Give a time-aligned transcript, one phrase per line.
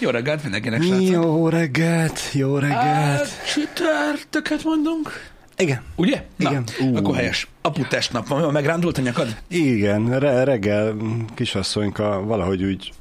[0.00, 1.06] Jó reggelt mindenkinek, srácok.
[1.08, 2.80] Jó reggelt, jó reggelt.
[2.82, 5.30] Hát, Csütörtöket mondunk.
[5.56, 5.82] Igen.
[5.96, 6.24] Ugye?
[6.36, 6.64] Na, Igen.
[6.94, 7.48] Akkor helyes.
[7.62, 9.36] Apu testnap van, megrándult a nyakad?
[9.48, 10.96] Igen, re- reggel
[11.34, 12.92] kisasszonyka valahogy úgy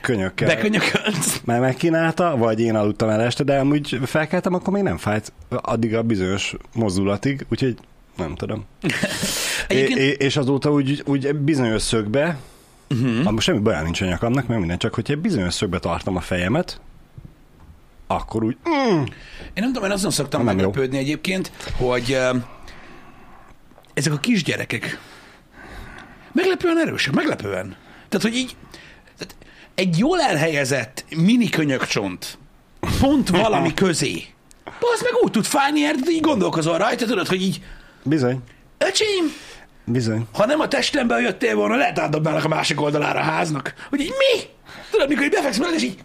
[0.00, 1.40] könyökkel Bekönyökölt.
[1.44, 5.94] már megkínálta, vagy én aludtam el este, de amúgy felkeltem, akkor még nem fájt addig
[5.94, 7.76] a bizonyos mozdulatig, úgyhogy
[8.16, 8.64] nem tudom.
[9.68, 12.38] Egyébként, É- és azóta úgy, úgy bizonyos szögbe.
[12.90, 13.30] Uh-huh.
[13.32, 16.20] most semmi baján nincs a nyakamnak, meg minden, csak hogyha egy bizonyos szögbe tartom a
[16.20, 16.80] fejemet,
[18.06, 19.02] akkor úgy, mm,
[19.44, 20.64] én nem tudom, én azon szoktam Nem jó.
[20.64, 22.42] meglepődni egyébként, hogy uh,
[23.94, 24.98] ezek a kisgyerekek
[26.32, 27.76] meglepően erősek, meglepően.
[28.08, 28.56] Tehát, hogy így
[29.18, 29.36] tehát
[29.74, 32.38] egy jól elhelyezett mini könyökcsont
[33.00, 34.24] pont valami közé,
[34.64, 37.62] az meg úgy tud fájni, mert így gondolkozol rajta, tudod, hogy így,
[38.02, 38.38] bizony,
[38.78, 39.32] öcsém,
[39.84, 40.26] bizony.
[40.32, 43.74] ha nem a testemben jöttél volna, lehet átdobnálnak a másik oldalára a háznak.
[43.90, 44.42] Hogy így mi?
[44.90, 45.98] Tudod, mikor így befeksz mellett, és így,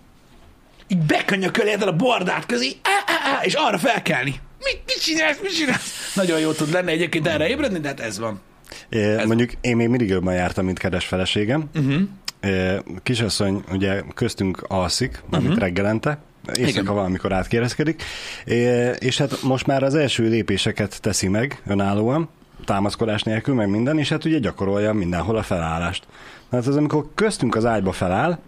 [0.88, 4.40] így bekönyököl érted a bordát közé, á, á, á, és arra felkelni.
[4.64, 6.16] Mit, mit csinálsz, mit csinálsz?
[6.16, 8.42] Nagyon jó tud lenni egyébként erre ébredni, de hát ez van.
[8.90, 11.70] É, mondjuk én még mindig jobban jártam, mint kedves feleségem.
[11.76, 12.02] Uh-huh.
[12.42, 15.58] É, kisasszony ugye köztünk alszik, uh-huh.
[15.58, 16.20] reggelente,
[16.54, 16.66] Igen.
[16.66, 18.04] éjszaka valamikor átkérdezkedik,
[19.00, 22.30] és hát most már az első lépéseket teszi meg önállóan,
[22.66, 26.08] támaszkodás nélkül, meg minden, és hát ugye gyakorolja mindenhol a felállást.
[26.52, 28.40] Hát az, amikor köztünk az ágyba feláll,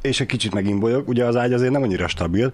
[0.00, 2.52] és egy kicsit megimbolyog, ugye az ágy azért nem annyira stabil,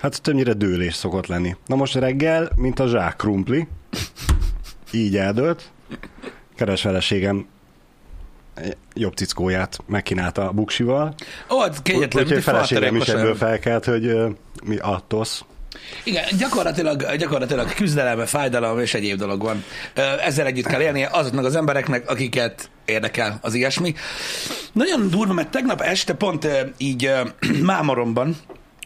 [0.00, 1.56] hát többnyire dőlés szokott lenni.
[1.66, 3.68] Na most reggel, mint a zsák krumpli,
[4.92, 5.70] így eldőlt,
[6.56, 7.46] keres feleségem
[8.94, 11.14] jobb cickóját megkínálta a buksival,
[11.50, 14.16] Ó, hát kegyetlen, úgyhogy feleségem is ebből felkelt, hogy
[14.64, 15.44] mi a tosz.
[16.04, 19.64] Igen, gyakorlatilag, gyakorlatilag küzdelem, fájdalom és egyéb dolog van.
[20.24, 23.94] Ezzel együtt kell élnie azoknak az embereknek, akiket érdekel az ilyesmi.
[24.72, 27.12] Nagyon durva, mert tegnap este pont így
[27.62, 28.36] mámoromban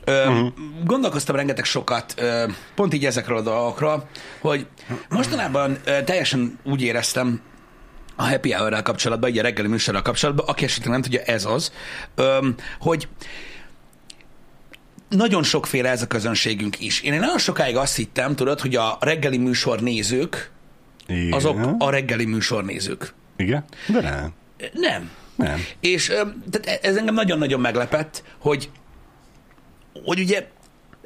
[0.04, 0.52] ö, uh-huh.
[0.84, 2.44] gondolkoztam rengeteg sokat, ö,
[2.74, 4.08] pont így ezekről a dolgokról,
[4.40, 4.66] hogy
[5.08, 7.40] mostanában ö, teljesen úgy éreztem,
[8.16, 11.72] a Happy hour kapcsolatban, így a reggeli műsorral kapcsolatban, aki esetleg nem tudja, ez az,
[12.78, 13.08] hogy
[15.16, 17.00] nagyon sokféle ez a közönségünk is.
[17.00, 20.50] Én nagyon sokáig azt hittem, tudod, hogy a reggeli műsor nézők,
[21.06, 21.32] Igen.
[21.32, 23.14] azok a reggeli műsor nézők.
[23.36, 23.64] Igen?
[23.86, 24.32] De nem.
[24.72, 25.10] Nem.
[25.36, 25.60] Nem.
[25.80, 26.06] És
[26.50, 28.70] tehát ez engem nagyon-nagyon meglepett, hogy,
[30.04, 30.46] hogy ugye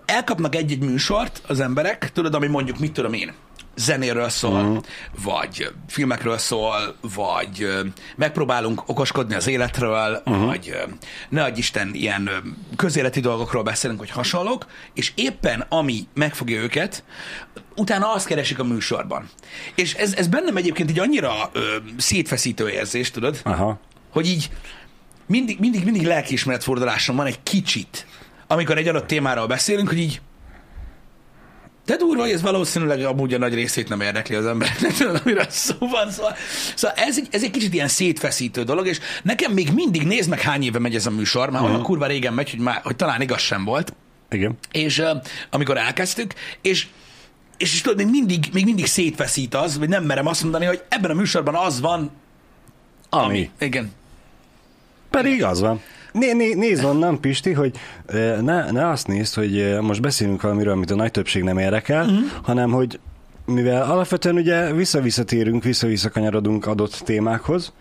[0.04, 3.32] elkapnak egy-egy műsort az emberek, tudod, ami mondjuk, mit tudom én,
[3.78, 4.82] zenéről szól, uh-huh.
[5.22, 7.68] vagy filmekről szól, vagy
[8.16, 10.44] megpróbálunk okoskodni az életről, uh-huh.
[10.44, 10.76] vagy
[11.28, 12.30] ne adj Isten, ilyen
[12.76, 17.04] közéleti dolgokról beszélünk, vagy hasonlók, és éppen ami megfogja őket,
[17.76, 19.28] utána azt keresik a műsorban.
[19.74, 23.40] És ez, ez bennem egyébként így annyira ö, szétfeszítő érzés, tudod?
[23.44, 23.80] Aha.
[24.12, 24.50] hogy így
[25.26, 28.06] mindig, mindig, mindig lelkiismeretfordulásom van egy kicsit,
[28.46, 30.20] amikor egy adott témáról beszélünk, hogy így
[31.88, 35.46] de durva, hogy ez valószínűleg amúgy a nagy részét nem érdekli az embernek, tudod, amiről
[35.48, 36.10] szó van.
[36.10, 36.36] Szóval,
[36.74, 40.40] szóval ez, egy, ez egy kicsit ilyen szétfeszítő dolog, és nekem még mindig, nézd meg
[40.40, 43.20] hány éve megy ez a műsor, már olyan kurva régen megy, hogy, már, hogy talán
[43.20, 43.94] igaz sem volt,
[44.30, 44.58] Igen.
[44.72, 45.08] és uh,
[45.50, 46.86] amikor elkezdtük, és
[47.56, 50.82] és, és tudod, még mindig, még mindig szétfeszít az, vagy nem merem azt mondani, hogy
[50.88, 52.10] ebben a műsorban az van,
[53.08, 53.50] Ami.
[53.58, 53.92] igen,
[55.10, 55.82] Pedig az van.
[56.18, 57.72] Né, né, nézd onnan, Pisti, hogy
[58.40, 62.18] ne, ne azt nézd, hogy most beszélünk valamiről, amit a nagy többség nem érdekel, uh-huh.
[62.42, 62.98] hanem hogy
[63.46, 67.72] mivel alapvetően ugye vissza-visszatérünk, vissza-vissza kanyarodunk adott témákhoz,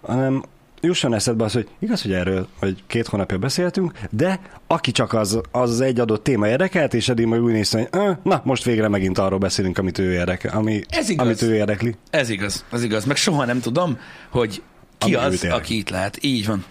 [0.00, 0.42] hanem
[0.80, 5.40] jusson eszedbe az, hogy igaz, hogy erről vagy két hónapja beszéltünk, de aki csak az,
[5.50, 8.88] az egy adott téma érdekelt, és eddig majd úgy nézte, hogy "Ö, na, most végre
[8.88, 11.26] megint arról beszélünk, amit ő érdekel, ami, Ez igaz.
[11.26, 11.96] amit ő érdekli.
[12.10, 13.04] Ez igaz, ez igaz.
[13.04, 13.98] Meg soha nem tudom,
[14.30, 14.62] hogy
[14.98, 16.18] ki Ami az, aki itt lehet.
[16.20, 16.64] Így van.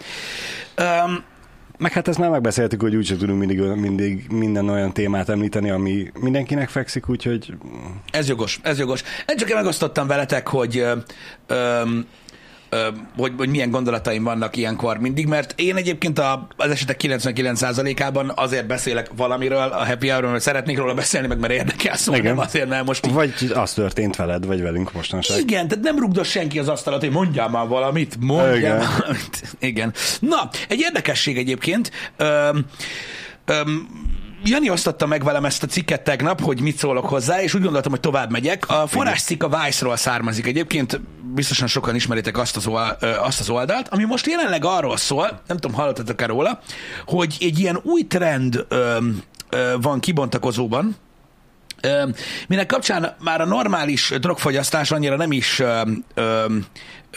[0.78, 1.24] Um,
[1.78, 6.12] Meg hát ezt már megbeszéltük, hogy úgyse tudunk mindig, mindig minden olyan témát említeni, ami
[6.20, 7.54] mindenkinek fekszik, úgyhogy
[8.12, 9.04] ez jogos, ez jogos.
[9.28, 10.78] Én csak megosztottam veletek, hogy
[11.48, 11.84] ö,
[13.18, 18.68] hogy, hogy milyen gondolataim vannak ilyenkor mindig, mert én egyébként a, az esetek 99%-ában azért
[18.68, 22.36] beszélek valamiről, a happy hour hogy szeretnék róla beszélni, meg mert érdekel, szóval Igen.
[22.36, 25.40] nem azért, mert most így Vagy az történt veled, vagy velünk mostanság.
[25.40, 28.78] Igen, tehát nem rugdos senki az asztalat, hogy mondjál már valamit, mondjál Igen.
[28.98, 29.42] valamit.
[29.60, 29.94] Igen.
[30.20, 31.92] Na, egy érdekesség egyébként.
[32.18, 32.66] Öm,
[33.46, 33.88] öm,
[34.46, 37.92] Jani osztotta meg velem ezt a cikket tegnap, hogy mit szólok hozzá, és úgy gondoltam,
[37.92, 38.70] hogy tovább megyek.
[38.70, 41.02] A forráscikk a Vice-ról származik egyébként,
[41.34, 45.58] biztosan sokan ismeritek azt az, oldalt, azt az oldalt, ami most jelenleg arról szól, nem
[45.58, 46.60] tudom, hallottatok-e róla,
[47.06, 50.96] hogy egy ilyen új trend öm, ö, van kibontakozóban,
[51.82, 52.08] Ö,
[52.48, 55.82] minek kapcsán már a normális drogfogyasztás annyira nem is, ö,
[56.14, 56.46] ö,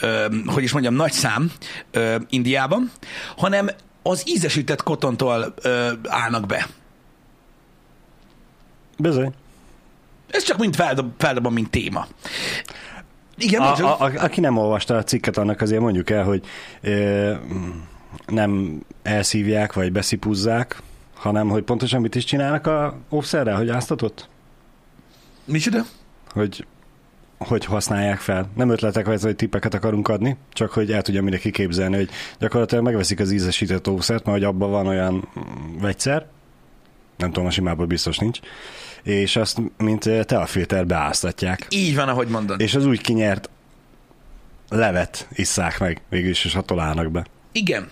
[0.00, 1.52] ö, hogy is mondjam, nagy szám
[1.90, 2.90] ö, Indiában,
[3.36, 3.70] hanem
[4.02, 6.66] az ízesített kotontól ö, állnak be.
[8.96, 9.32] Bizony.
[10.30, 12.06] Ez csak mint feldob, feldobom, mint téma.
[13.38, 13.88] Igen, A, mondjuk.
[13.88, 16.44] a, a, aki nem olvasta a cikket, annak azért mondjuk el, hogy
[16.80, 17.34] ö,
[18.26, 20.82] nem elszívják, vagy beszipúzzák,
[21.14, 24.28] hanem hogy pontosan mit is csinálnak a óvszerrel, hogy áztatott?
[25.44, 25.82] Micsoda?
[26.32, 26.66] Hogy
[27.38, 28.50] hogy használják fel.
[28.54, 32.84] Nem ötletek vagy, hogy tippeket akarunk adni, csak hogy el tudja mindenki képzelni, hogy gyakorlatilag
[32.84, 35.28] megveszik az ízesített óvszert, mert hogy abban van olyan
[35.80, 36.26] vegyszer,
[37.16, 38.40] nem tudom, a simából biztos nincs,
[39.06, 41.66] és azt, mint eh, teafilterbe áztatják.
[41.68, 42.60] Így van, ahogy mondod.
[42.60, 43.50] És az úgy kinyert
[44.68, 47.26] levet isszák meg végül is, és hatolálnak be.
[47.52, 47.88] Igen.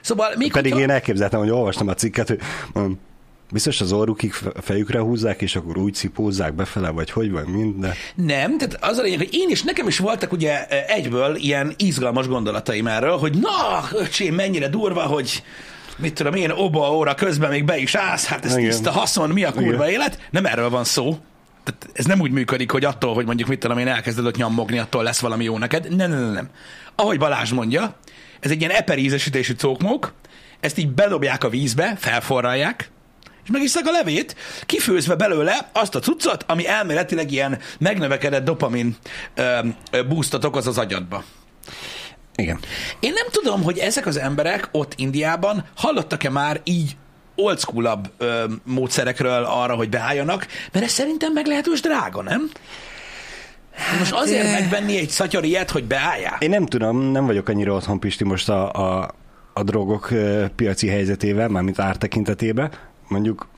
[0.00, 0.86] Szóval még Pedig hogyha...
[0.86, 2.40] én elképzeltem, hogy olvastam a cikket, hogy
[2.72, 2.98] mondom,
[3.52, 7.80] biztos az orrukig fe- fejükre húzzák, és akkor úgy cipózzák befele, vagy hogy vagy mind,
[7.80, 11.74] de Nem, tehát az a lényeg, hogy én is, nekem is voltak ugye egyből ilyen
[11.76, 15.42] izgalmas gondolataim erről, hogy na, öcsém, mennyire durva, hogy
[16.00, 18.70] mit tudom én, oba óra közben még be is állsz, hát ez Igen.
[18.70, 19.88] tiszta haszon, mi a kurva Igen.
[19.88, 20.18] élet?
[20.30, 21.18] Nem erről van szó.
[21.64, 24.78] Tehát ez nem úgy működik, hogy attól, hogy mondjuk mit tudom én, elkezded ott nyammogni,
[24.78, 25.96] attól lesz valami jó neked.
[25.96, 26.48] Nem, nem, nem.
[26.94, 27.96] Ahogy Balázs mondja,
[28.40, 30.12] ez egy ilyen eperízesítésű cókmók,
[30.60, 32.90] ezt így bedobják a vízbe, felforralják,
[33.44, 34.36] és megisszák a levét,
[34.66, 38.96] kifőzve belőle azt a cuccot, ami elméletileg ilyen megnövekedett dopamin
[39.34, 39.58] ö,
[39.90, 41.24] ö, boostot okoz az agyadba.
[42.34, 42.58] Igen.
[43.00, 46.96] Én nem tudom, hogy ezek az emberek ott Indiában hallottak-e már így
[47.34, 48.00] old school
[48.64, 52.50] módszerekről arra, hogy beálljanak, mert ez szerintem meglehetős drága, nem?
[53.98, 54.60] Most azért eh.
[54.60, 56.36] megvenni egy szatyor ilyet, hogy beálljál?
[56.38, 59.14] Én nem tudom, nem vagyok annyira otthon, Pisti, most a, a,
[59.52, 62.70] a drogok ö, piaci helyzetével, mármint ártekintetében.
[63.08, 63.48] Mondjuk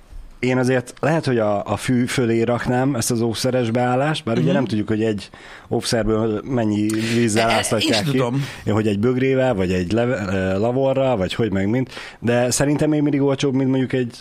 [0.43, 4.51] én azért lehet, hogy a, a fű fölé raknám ezt az óvszeres beállást, bár uh-huh.
[4.51, 5.31] ugye nem tudjuk, hogy egy
[5.71, 8.11] óvszerből mennyi vízzel áztatják ki.
[8.11, 8.45] tudom.
[8.67, 11.91] Hogy egy bögrével, vagy egy leve, lavorral, vagy hogy meg mint.
[12.19, 14.17] De szerintem még mindig olcsóbb, mint mondjuk egy,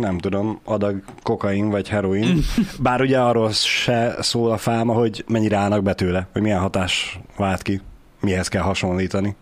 [0.00, 2.38] nem tudom, adag kokain vagy heroin.
[2.80, 7.20] Bár ugye arról se szól a fáma, hogy mennyire állnak be tőle, hogy milyen hatás
[7.36, 7.80] vált ki,
[8.20, 9.36] mihez kell hasonlítani.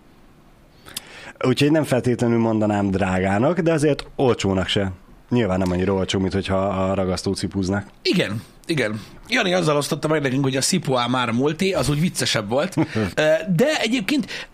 [1.46, 4.93] Úgyhogy nem feltétlenül mondanám drágának, de azért olcsónak se.
[5.31, 7.87] Nyilván nem annyira olcsó, mint hogyha a ragasztó cipúznak.
[8.03, 9.00] Igen, igen.
[9.29, 12.75] Jani azzal osztotta meg nekünk, hogy a Szipoá már a multi, az úgy viccesebb volt.
[13.56, 14.49] De egyébként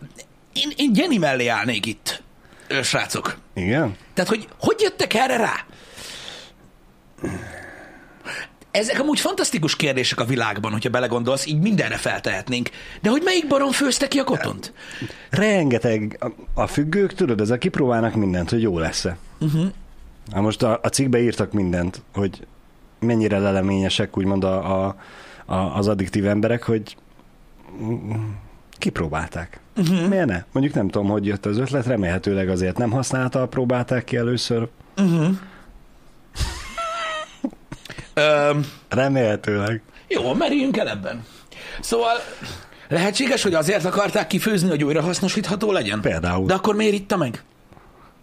[0.52, 2.22] én, én Jenny mellé állnék itt,
[2.82, 3.36] srácok.
[3.54, 3.96] Igen?
[4.14, 5.66] Tehát, hogy hogy jöttek erre rá?
[8.70, 12.70] Ezek amúgy fantasztikus kérdések a világban, hogyha belegondolsz, így mindenre feltehetnénk.
[13.02, 14.72] De hogy melyik barom főzte ki a kotont?
[15.30, 19.16] Rengeteg a, a függők, tudod, ezek kipróbálnak mindent, hogy jó lesz-e.
[19.38, 19.66] Uh-huh.
[20.32, 22.46] Na most a, a cikkbe írtak mindent, hogy
[23.00, 24.96] mennyire leleményesek úgymond a, a,
[25.46, 26.96] a, az addiktív emberek, hogy
[28.78, 29.60] kipróbálták.
[29.76, 30.08] Uh-huh.
[30.08, 30.44] Miért ne?
[30.52, 34.68] Mondjuk nem tudom, hogy jött az ötlet, remélhetőleg azért nem használta, próbálták ki először.
[38.14, 38.50] Ö,
[38.88, 39.82] Remélhetőleg.
[40.08, 41.24] jó, merüljünk el ebben.
[41.80, 42.16] Szóval
[42.88, 46.00] lehetséges, hogy azért akarták kifőzni, hogy újra hasznosítható legyen?
[46.00, 46.46] Például.
[46.46, 47.42] De akkor miért itta meg?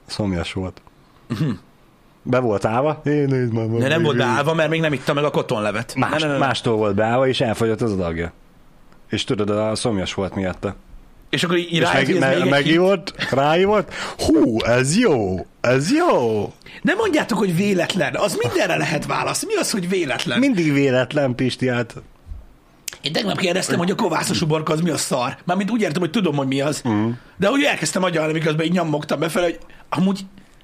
[0.06, 0.82] Szomjas volt.
[1.30, 1.54] Uh-huh.
[2.24, 3.02] Be volt állva?
[3.06, 3.68] Én nézd már.
[3.68, 5.96] De nem volt beállva, mert még nem itta meg a kotonlevet.
[5.96, 6.38] Más, Ne, ne, ne, ne.
[6.46, 8.34] mástól volt beállva, és elfogyott az adagja.
[9.10, 10.76] És tudod, a szomjas volt miatta.
[11.30, 13.94] És akkor így És rájött, hogy meg, me, megívott, ráívott.
[14.18, 16.52] Hú, ez jó, ez jó.
[16.82, 18.16] Nem mondjátok, hogy véletlen.
[18.16, 19.46] Az mindenre lehet válasz.
[19.46, 20.40] Mi az, hogy véletlen?
[20.40, 21.96] Mindig véletlen, Pisti, hát
[23.02, 25.38] Én tegnap kérdeztem, hogy a kovászos uborka az mi a szar.
[25.46, 26.82] Mármint úgy értem, hogy tudom, hogy mi az.
[26.90, 27.10] Mm.
[27.38, 30.20] De hogy elkezdtem agyalni, miközben így nyomogtam befelé, hogy amúgy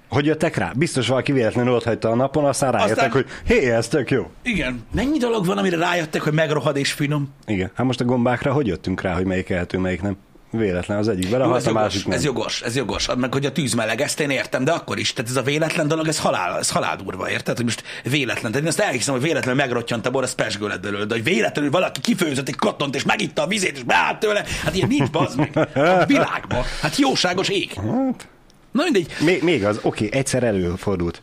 [0.09, 0.71] hogy jöttek rá?
[0.75, 4.29] Biztos valaki véletlenül ott hagyta a napon, aztán rájöttek, Aztán- hogy hé, ez tök jó.
[4.41, 4.83] igen.
[4.95, 7.33] Mennyi dolog van, amire rájöttek, hogy megrohad és finom?
[7.45, 7.71] Igen.
[7.73, 10.17] Hát most a gombákra hogy jöttünk rá, hogy melyik ehető, melyik nem?
[10.51, 12.17] Véletlen az egyik ez, a jogos, másik nem.
[12.17, 13.07] ez jogos, ez jogos.
[13.17, 15.13] Meg hogy a tűz meleg, ezt én értem, de akkor is.
[15.13, 17.55] Tehát ez a véletlen dolog, ez halál, ez halál durva, érted?
[17.55, 18.51] Hogy most véletlen.
[18.51, 21.23] Tehát én azt elhiszem, hogy véletlenül megrottyant a bor, az pesgő lett belőle, de hogy
[21.23, 25.09] véletlenül valaki kifőzött egy kotont, és megitta a vizét, és beállt tőle, hát ilyen nincs
[25.09, 25.57] bazd meg
[26.01, 26.63] a világban.
[26.81, 27.73] Hát jóságos ég.
[27.73, 28.27] Hát,
[28.71, 29.07] Na mindegy.
[29.25, 31.21] még, még az, oké, egyszer előfordult.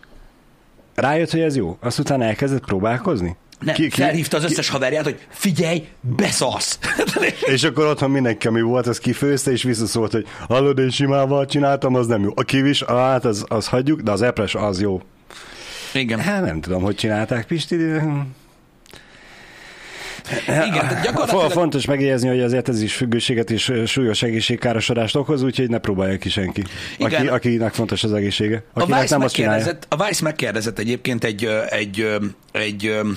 [0.95, 1.77] Rájött, hogy ez jó.
[1.81, 3.37] Azt utána elkezdett próbálkozni?
[3.61, 6.79] Nem, ki, ki, felhívta az összes haverját, hogy figyelj, beszarsz.
[7.55, 11.95] És akkor otthon mindenki, ami volt, az kifőzte, és visszaszólt, hogy hallod, én simával csináltam,
[11.95, 12.31] az nem jó.
[12.35, 15.03] A kivis, hát az, az hagyjuk, de az epres az jó.
[15.93, 16.19] Igen.
[16.21, 17.77] Hát nem tudom, hogy csinálták, Pisti.
[17.77, 18.27] de-
[20.69, 21.51] Igen, tehát gyakorlatilag...
[21.51, 26.29] Fontos megjegyezni, hogy azért ez is függőséget és súlyos egészségkárosodást okoz, úgyhogy ne próbálja ki
[26.29, 26.65] senki.
[26.99, 27.29] Aki, Igen.
[27.29, 28.63] akinek fontos az egészsége.
[28.73, 32.09] A Akinek Vice, nem megkérdezett, a Vice megkérdezett egyébként egy, egy,
[32.53, 33.11] egy, ö,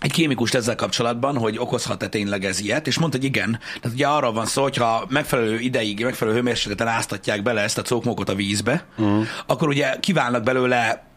[0.00, 3.58] egy kémikust ezzel kapcsolatban, hogy okozhat-e tényleg ez ilyet, és mondta, hogy igen.
[3.80, 8.28] Tehát ugye arra van szó, hogyha megfelelő ideig, megfelelő hőmérsékleten áztatják bele ezt a cókmokot
[8.28, 9.26] a vízbe, uh-huh.
[9.46, 11.09] akkor ugye kiválnak belőle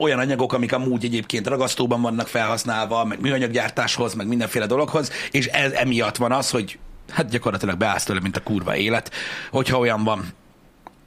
[0.00, 5.72] olyan anyagok, amik amúgy egyébként ragasztóban vannak felhasználva, meg műanyaggyártáshoz, meg mindenféle dologhoz, és ez
[5.72, 6.78] emiatt van az, hogy
[7.10, 9.10] hát gyakorlatilag beállsz tőle, mint a kurva élet,
[9.50, 10.24] hogyha olyan van.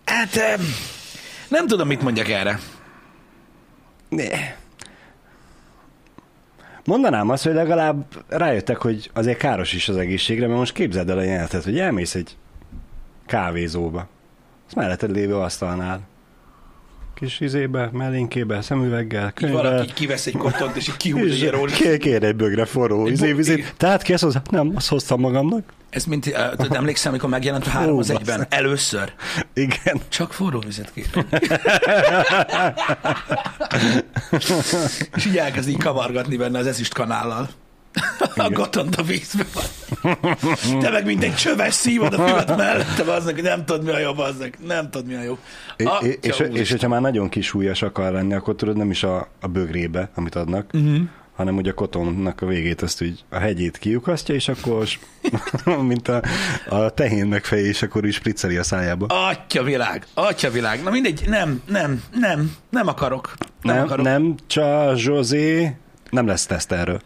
[0.05, 0.59] Hát
[1.47, 2.59] nem tudom, mit mondjak erre.
[4.09, 4.27] Ne.
[6.85, 11.17] Mondanám azt, hogy legalább rájöttek, hogy azért káros is az egészségre, mert most képzeld el
[11.17, 12.37] a jelenetet, hogy elmész egy
[13.25, 14.07] kávézóba.
[14.67, 16.11] Az melletted lévő asztalnál.
[17.15, 19.61] Kis izébe, mellénkébe, szemüveggel, Így könyvvel.
[19.63, 21.77] valaki kivesz egy kotont, és így kihúz egy rózsás.
[21.77, 23.73] kér, kér egy bögre forró Egy izé, bo- vizét.
[23.77, 24.41] Tehát ezt hozzá?
[24.49, 25.63] Nem, azt hoztam magamnak.
[25.89, 28.45] Ez mint, uh, emlékszem, amikor megjelent a három az egyben?
[28.49, 29.13] Először.
[29.53, 30.01] Igen.
[30.09, 31.51] Csak forró vizet kérek.
[35.15, 37.49] és így elkezd így kavargatni benne az ezüst kanállal.
[38.35, 39.63] A gotont a vízbe van.
[40.79, 44.17] Te meg mint egy csöves szívod a füvet mellette, aznak, nem tudod mi a jobb,
[44.17, 45.37] aznak, nem tudod mi a jobb.
[45.77, 49.03] É- Atya és, és, és hogyha már nagyon kisúlyas akar lenni, akkor tudod, nem is
[49.03, 50.97] a, a bögrébe, amit adnak, uh-huh.
[51.35, 54.87] hanem ugye a kotonnak a végét, azt úgy a hegyét kiukasztja, és akkor,
[55.91, 56.21] mint a,
[56.69, 59.05] a tehén megfejés, akkor is spricceli a szájába.
[59.05, 60.83] Atya világ, atya világ.
[60.83, 63.33] Na mindegy, nem, nem, nem, nem akarok.
[63.61, 64.05] Nem, Nem, akarok.
[64.05, 65.75] nem csak Zsozé,
[66.09, 67.01] nem lesz teszt erről.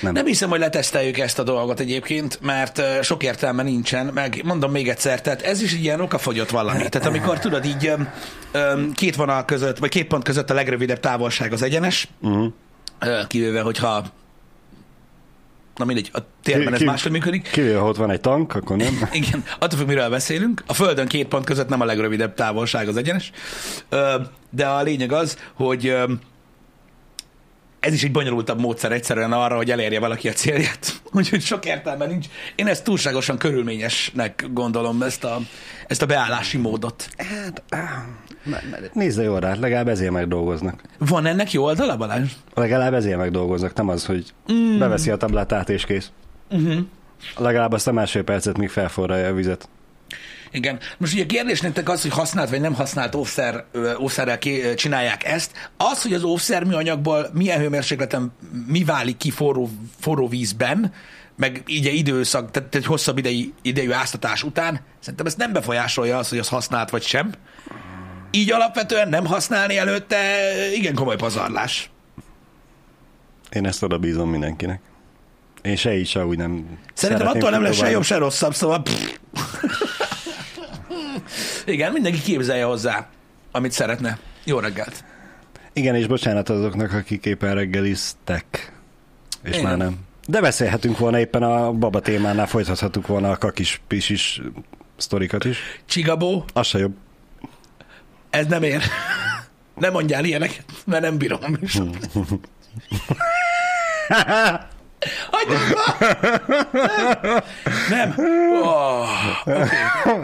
[0.00, 0.12] Nem.
[0.12, 4.88] Nem hiszem, hogy leteszteljük ezt a dolgot egyébként, mert sok értelme nincsen, meg mondom még
[4.88, 6.88] egyszer, tehát ez is ilyen okafogyott valami.
[6.88, 7.92] Tehát amikor tudod így
[8.94, 12.52] két vonal között, vagy két pont között a legrövidebb távolság az egyenes, Uh-huh.
[13.26, 14.04] kivéve, hogyha
[15.76, 17.50] na mindegy, a térben ez Ki- máshogy működik.
[17.50, 19.08] Kivéve, ha ott van egy tank, akkor nem.
[19.12, 20.62] Igen, attól függ, miről beszélünk.
[20.66, 23.30] A Földön két pont között nem a legrövidebb távolság az egyenes.
[24.50, 25.96] De a lényeg az, hogy
[27.84, 31.00] ez is egy bonyolultabb módszer egyszerűen arra, hogy elérje valaki a célját.
[31.12, 32.26] Úgyhogy sok értelme nincs.
[32.54, 35.38] Én ezt túlságosan körülményesnek gondolom, ezt a,
[35.86, 37.08] ezt a beállási módot.
[37.16, 37.62] Hát,
[38.92, 40.82] Nézd jól rá, legalább ezért megdolgoznak.
[40.98, 42.32] Van ennek jó oldala, Balázs?
[42.54, 44.78] Legalább ezért megdolgoznak, nem az, hogy mm.
[44.78, 46.10] beveszi a tablettát és kész.
[46.50, 46.78] Uh-huh.
[47.36, 49.68] Legalább azt a másfél percet, míg felforralja a vizet.
[50.54, 50.78] Igen.
[50.98, 53.16] Most ugye a kérdés nektek az, hogy használt vagy nem használt
[54.38, 55.70] ki, ö, csinálják ezt.
[55.76, 58.32] Az, hogy az óvszer műanyagból milyen hőmérsékleten
[58.66, 59.70] mi válik ki forró,
[60.00, 60.92] forró vízben,
[61.36, 66.18] meg így egy időszak, tehát egy hosszabb idei, idejű áztatás után, szerintem ezt nem befolyásolja
[66.18, 67.32] az, hogy az használt vagy sem.
[68.30, 70.18] Így alapvetően nem használni előtte
[70.74, 71.90] igen komoly pazarlás.
[73.50, 74.80] Én ezt oda bízom mindenkinek.
[75.62, 78.82] Én se így, se úgy nem Szerintem attól nem lesz se jobb, se rosszabb, szóval...
[78.82, 79.18] pff.
[81.66, 83.08] Igen, mindenki képzelje hozzá,
[83.52, 84.18] amit szeretne.
[84.44, 85.04] Jó reggelt!
[85.72, 88.72] Igen, és bocsánat azoknak, akik éppen reggeliztek.
[89.42, 89.62] És Igen.
[89.62, 89.96] már nem.
[90.26, 94.40] De beszélhetünk volna éppen a baba témánál, folytathattuk volna a kakis pisis
[94.96, 95.58] sztorikat is.
[95.86, 96.94] Csigabó, Az se jobb.
[98.30, 98.82] ez nem ér.
[99.74, 101.40] Nem mondjál ilyeneket, mert nem bírom.
[105.30, 107.42] Hagyjuk már!
[107.90, 108.14] Nem.
[108.62, 109.08] Oh,
[109.44, 109.68] okay.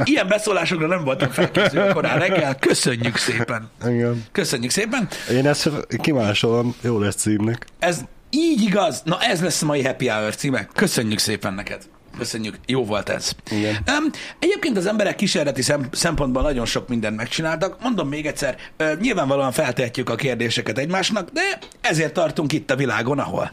[0.05, 2.55] Ilyen beszólásokra nem voltam felkészülve korán reggel.
[2.55, 3.71] Köszönjük szépen.
[3.87, 4.25] Igen.
[4.33, 5.09] Köszönjük szépen.
[5.31, 5.71] Én ezt
[6.03, 7.67] kimásolom, jó lesz címnek.
[7.79, 9.03] Ez így igaz.
[9.05, 10.69] Na ez lesz a mai Happy Hour címe.
[10.75, 11.83] Köszönjük szépen neked.
[12.19, 13.33] Köszönjük, jó volt ez.
[13.51, 13.73] Igen.
[13.73, 17.83] Um, egyébként az emberek kísérleti szem, szempontból nagyon sok mindent megcsináltak.
[17.83, 23.19] Mondom még egyszer, uh, nyilvánvalóan feltehetjük a kérdéseket egymásnak, de ezért tartunk itt a világon,
[23.19, 23.53] ahol.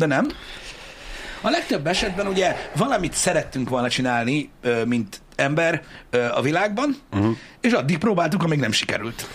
[0.00, 0.28] De nem?
[1.40, 4.50] A legtöbb esetben ugye valamit szerettünk volna csinálni,
[4.86, 5.82] mint ember
[6.34, 7.36] a világban, uh-huh.
[7.60, 9.28] és addig próbáltuk, amíg nem sikerült.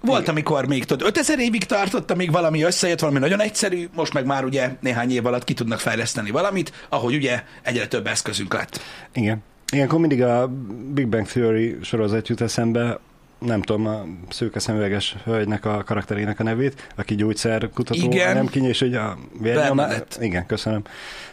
[0.00, 4.26] Volt, amikor még tudod, 5000 évig tartott, amíg valami összejött, valami nagyon egyszerű, most meg
[4.26, 8.80] már ugye néhány év alatt ki tudnak fejleszteni valamit, ahogy ugye egyre több eszközünk lett.
[9.12, 9.42] Igen.
[9.72, 10.46] Ilyenkor mindig a
[10.92, 12.98] Big Bang Theory sorozat jut eszembe,
[13.38, 18.34] nem tudom, a szőke szemüveges hölgynek a karakterének a nevét, aki gyógyszerkutató, Igen.
[18.36, 19.96] nem kinyés, és hogy a vérnyomás...
[20.20, 20.82] Igen, köszönöm.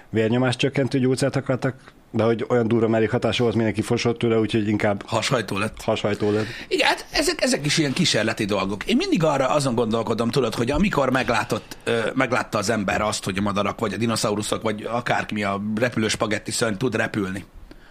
[0.09, 1.75] Vérnyomás csökkentő gyógyszert akartak,
[2.11, 5.81] de hogy olyan durva mellékhatása volt, mindenki fosott tőle, úgyhogy inkább Hashajtó lett.
[5.81, 6.45] hashajtó lett.
[6.67, 8.85] Igen, hát ezek, ezek is ilyen kísérleti dolgok.
[8.85, 13.37] Én mindig arra azon gondolkodom, tudod, hogy amikor meglátott, ö, meglátta az ember azt, hogy
[13.37, 17.45] a madarak, vagy a dinoszauruszok, vagy akármi a repülő spagetti szörny tud repülni.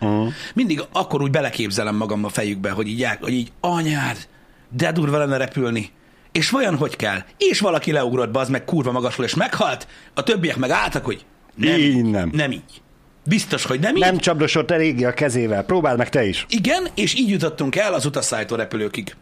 [0.05, 0.33] Uh-huh.
[0.55, 4.29] Mindig akkor úgy beleképzelem magam a fejükbe, hogy így, hogy így anyád,
[4.69, 5.91] de durva lenne repülni.
[6.33, 7.19] És vajon hogy kell?
[7.39, 11.25] És valaki leugrott be, az meg kurva magasról, és meghalt, a többiek meg álltak, hogy
[11.55, 12.31] nem Így nem.
[12.33, 12.83] Nem így.
[13.27, 14.03] Biztos, hogy nem így.
[14.03, 16.47] Nem csapdosott eléggé a kezével, próbáld meg te is.
[16.49, 19.17] Igen, és így jutottunk el az utasszállító repülőkig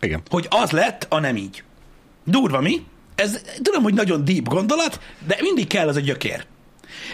[0.00, 0.22] Igen.
[0.30, 1.62] hogy az lett a nem így.
[2.24, 2.84] Durva mi?
[3.14, 6.46] Ez tudom, hogy nagyon deep gondolat, de mindig kell az a gyökér.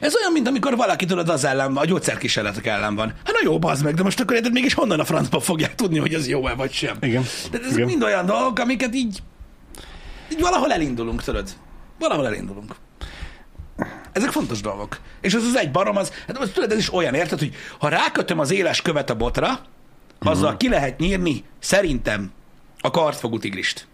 [0.01, 3.09] Ez olyan, mint amikor valaki tudod az ellen, a gyógyszerkísérletek ellen van.
[3.09, 5.99] Hát na jó, bazd meg, de most akkor érted, mégis honnan a francba fogják tudni,
[5.99, 6.97] hogy az jó-e vagy sem.
[7.01, 7.23] Igen.
[7.51, 7.87] De ezek Igen.
[7.87, 9.19] mind olyan dolgok, amiket így,
[10.33, 11.49] így valahol elindulunk, tudod.
[11.99, 12.75] Valahol elindulunk.
[14.13, 14.99] Ezek fontos dolgok.
[15.21, 17.89] És az az egy barom, az, hát most tudod, ez is olyan, érted, hogy ha
[17.89, 19.61] rákötöm az éles követ a botra,
[20.19, 20.59] azzal Mhm.
[20.59, 22.33] ki lehet nyírni szerintem
[22.81, 23.87] a kartfogú tigrist.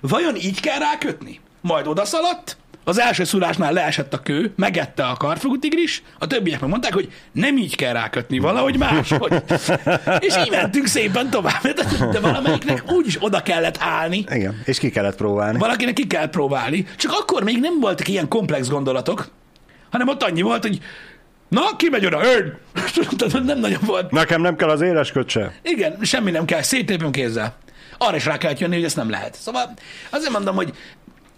[0.00, 1.40] Vajon így kell rákötni?
[1.60, 6.70] Majd odaszaladt, az első szúrásnál leesett a kő, megette a kartfogú tigris, a többiek meg
[6.70, 9.32] mondták, hogy nem így kell rákötni, valahogy máshogy.
[10.18, 11.62] És így mentünk szépen tovább.
[11.62, 15.58] De- De valamelyiknek úgyis oda kellett állni, Igen, és ki kellett próbálni.
[15.58, 16.86] valakinek ki kell próbálni.
[16.96, 19.28] Csak akkor még nem voltak ilyen komplex gondolatok,
[19.90, 20.78] hanem ott annyi volt, hogy
[21.48, 22.58] na, ki megy oda, ön!
[23.44, 24.10] Nem nagyon volt.
[24.10, 25.52] Nekem nem kell az éles kötse.
[25.62, 27.56] Igen, semmi nem kell, széttépünk kézzel.
[27.98, 29.34] Arra is rá kell jönni, hogy ezt nem lehet.
[29.34, 29.74] Szóval
[30.10, 30.72] azért mondom, hogy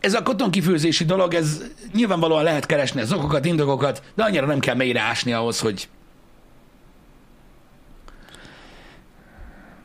[0.06, 4.74] ez a kotonkifőzési dolog, ez nyilvánvalóan lehet keresni az okokat, indokokat, de annyira nem kell
[4.74, 5.88] mélyre ásni ahhoz, hogy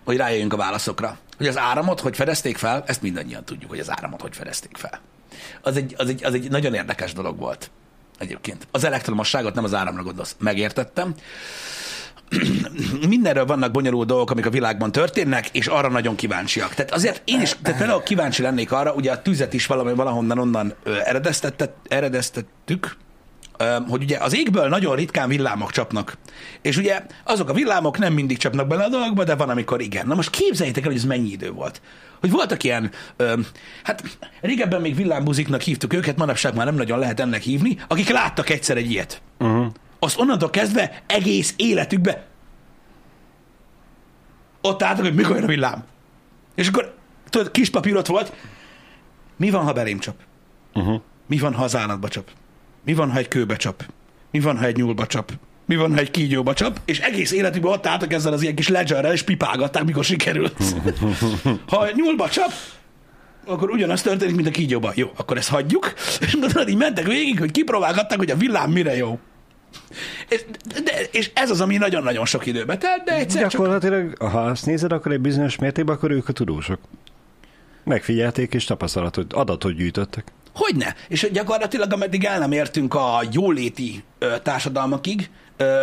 [0.05, 1.17] hogy rájöjjünk a válaszokra.
[1.37, 4.99] Hogy az áramot hogy fedezték fel, ezt mindannyian tudjuk, hogy az áramot hogy fedezték fel.
[5.61, 7.71] Az egy, az egy, az egy nagyon érdekes dolog volt
[8.17, 8.67] egyébként.
[8.71, 10.35] Az elektromosságot nem az áramra gondolsz.
[10.39, 11.13] Megértettem.
[13.07, 16.73] Mindenről vannak bonyolult dolgok, amik a világban történnek, és arra nagyon kíváncsiak.
[16.73, 20.39] Tehát azért én is, tehát például kíváncsi lennék arra, ugye a tüzet is valami valahonnan
[20.39, 20.73] onnan
[21.87, 22.97] eredeztettük,
[23.87, 26.17] hogy ugye az égből nagyon ritkán villámok csapnak.
[26.61, 30.07] És ugye azok a villámok nem mindig csapnak bele a dologba, de van, amikor igen.
[30.07, 31.81] Na most képzeljétek el, hogy ez mennyi idő volt.
[32.19, 32.91] Hogy voltak ilyen,
[33.83, 34.03] hát
[34.41, 38.77] régebben még villámbuziknak hívtuk őket, manapság már nem nagyon lehet ennek hívni, akik láttak egyszer
[38.77, 39.21] egy ilyet.
[39.39, 39.65] Uh-huh.
[40.03, 42.27] Azt onnantól kezdve egész életükbe
[44.61, 45.83] ott álltak, hogy mikor jön a villám.
[46.55, 46.95] És akkor
[47.29, 48.33] tudod, kis papírot volt,
[49.37, 50.15] mi van, ha belém csap?
[50.73, 51.01] Uh-huh.
[51.27, 52.29] Mi van, ha az állatba csap?
[52.85, 53.85] Mi van, ha egy kőbe csap?
[54.31, 55.31] Mi van, ha egy nyúlba csap?
[55.65, 56.79] Mi van, ha egy kígyóba csap?
[56.85, 60.57] És egész életükben ott álltak ezzel az ilyen kis ledgerrel, és pipálgatták, mikor sikerült.
[61.67, 62.51] ha egy nyúlba csap,
[63.45, 64.91] akkor ugyanaz történik, mint a kígyóba.
[64.95, 65.93] Jó, akkor ezt hagyjuk.
[66.19, 69.19] És tudod, így mentek végig, hogy kipróbálgatták, hogy a villám mire jó.
[70.29, 70.45] És,
[70.83, 73.51] de, és ez az, ami nagyon-nagyon sok időbe telt, de egyszer csak...
[73.51, 76.79] Gyakorlatilag, ha azt nézed, akkor egy bizonyos mértékben, akkor ők a tudósok.
[77.83, 80.31] Megfigyelték és tapasztalatot, adatot gyűjtöttek.
[80.53, 80.95] Hogyne?
[81.07, 85.29] És gyakorlatilag ameddig el nem értünk a jóléti ö, társadalmakig,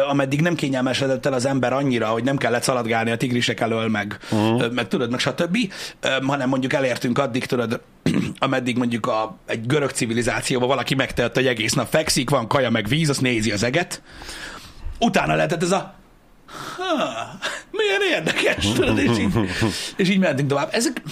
[0.08, 4.18] ameddig nem kényelmesedett el az ember annyira, hogy nem kellett szaladgálni a tigrisek elől, meg,
[4.30, 4.72] uh-huh.
[4.72, 5.58] meg tudod, meg stb.,
[6.26, 7.80] hanem mondjuk elértünk addig, tudod,
[8.38, 12.88] ameddig mondjuk a, egy görög civilizációban valaki megtett, hogy egész nap fekszik, van kaja meg
[12.88, 14.02] víz, azt nézi az eget.
[14.98, 15.96] Utána lehetett ez a
[16.76, 17.38] ha,
[17.70, 19.32] milyen érdekes, tudod, és így,
[19.96, 20.68] és így mentünk tovább.
[20.72, 21.02] Ezek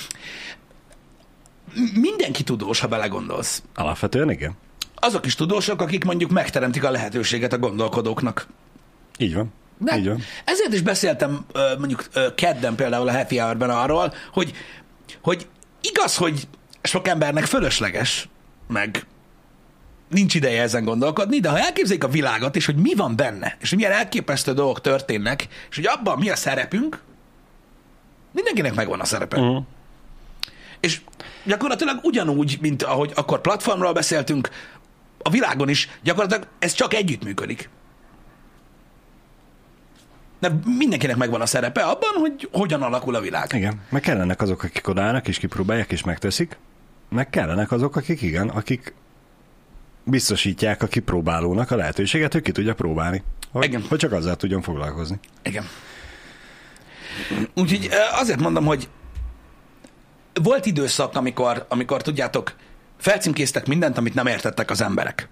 [1.94, 4.56] mindenki tudós, ha belegondolsz Alapvetően igen.
[4.96, 8.46] Azok is tudósok, akik mondjuk megteremtik a lehetőséget a gondolkodóknak.
[9.18, 9.52] Így van.
[9.78, 10.22] De Így van.
[10.44, 11.46] ezért is beszéltem
[11.78, 14.52] mondjuk kedden például a Happy Hour-ben arról, hogy,
[15.22, 15.46] hogy
[15.80, 16.48] igaz, hogy
[16.82, 18.28] sok embernek fölösleges,
[18.68, 19.06] meg
[20.10, 23.74] nincs ideje ezen gondolkodni, de ha elképzeljük a világot, és hogy mi van benne, és
[23.74, 27.02] milyen elképesztő dolgok történnek, és hogy abban mi a szerepünk,
[28.32, 29.38] mindenkinek megvan a szerepe.
[29.38, 29.64] Uh-huh.
[30.80, 31.00] És
[31.44, 34.50] gyakorlatilag ugyanúgy, mint ahogy akkor platformról beszéltünk,
[35.26, 37.68] a világon is gyakorlatilag ez csak együttműködik.
[40.40, 43.52] De mindenkinek megvan a szerepe abban, hogy hogyan alakul a világ.
[43.52, 43.80] Igen.
[43.88, 46.58] Meg kellenek azok, akik odállnak és kipróbálják és megteszik.
[47.08, 48.94] Meg kellenek azok, akik igen, akik
[50.04, 53.22] biztosítják a kipróbálónak a lehetőséget, hogy ki tudja próbálni.
[53.52, 53.84] Hogy, Igen.
[53.88, 55.18] hogy csak azzal tudjon foglalkozni.
[55.42, 55.64] Igen.
[57.54, 58.88] Úgyhogy azért mondom, hogy
[60.42, 62.54] volt időszak, amikor, amikor tudjátok,
[62.98, 65.28] felcímkéztek mindent, amit nem értettek az emberek.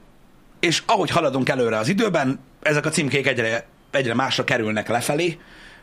[0.60, 5.38] És ahogy haladunk előre az időben, ezek a címkék egyre, egyre másra kerülnek lefelé,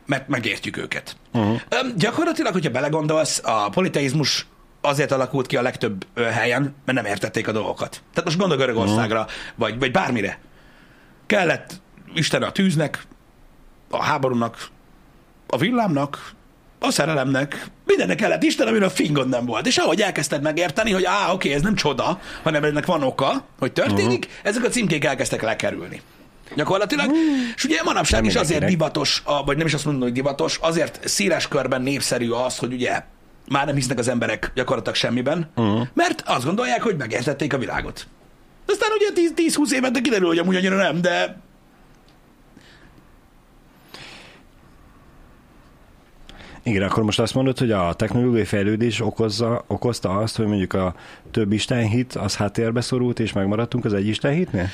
[0.06, 1.16] mert megértjük őket.
[1.34, 1.62] Uh-huh.
[1.96, 4.46] Gyakorlatilag, hogyha belegondolsz, a politeizmus
[4.82, 7.90] azért alakult ki a legtöbb helyen, mert nem értették a dolgokat.
[7.90, 9.34] Tehát most gondolj Görögországra, uh-huh.
[9.56, 10.40] vagy, vagy bármire.
[11.26, 11.82] Kellett
[12.14, 13.04] Isten a tűznek,
[13.90, 14.68] a háborúnak,
[15.48, 16.32] a villámnak,
[16.84, 19.68] a szerelemnek, mindennek kellett Isten, amiről fingod nem volt.
[19.68, 23.72] És ahogy elkezdted megérteni, hogy á, oké, ez nem csoda, hanem ennek van oka, hogy
[23.72, 24.40] történik, uh-huh.
[24.44, 26.02] ezek a címkék elkezdtek lekerülni.
[26.56, 27.10] Gyakorlatilag.
[27.10, 27.18] Uh,
[27.56, 30.58] és ugye manapság Nem is azért divatos, a, vagy nem is azt mondom, hogy divatos,
[30.62, 33.04] azért széles körben népszerű az, hogy ugye
[33.50, 35.88] már nem hisznek az emberek gyakorlatilag semmiben, uh-huh.
[35.94, 38.08] mert azt gondolják, hogy megértették a világot.
[38.68, 41.42] Aztán ugye 10-20 évente kiderül, hogy amúgy annyira nem, de
[46.64, 50.96] Igen, akkor most azt mondod, hogy a technológiai fejlődés okozza, okozta azt, hogy mondjuk a
[51.32, 54.68] több istenhit az háttérbe szorult, és megmaradtunk az egy istenhitnél?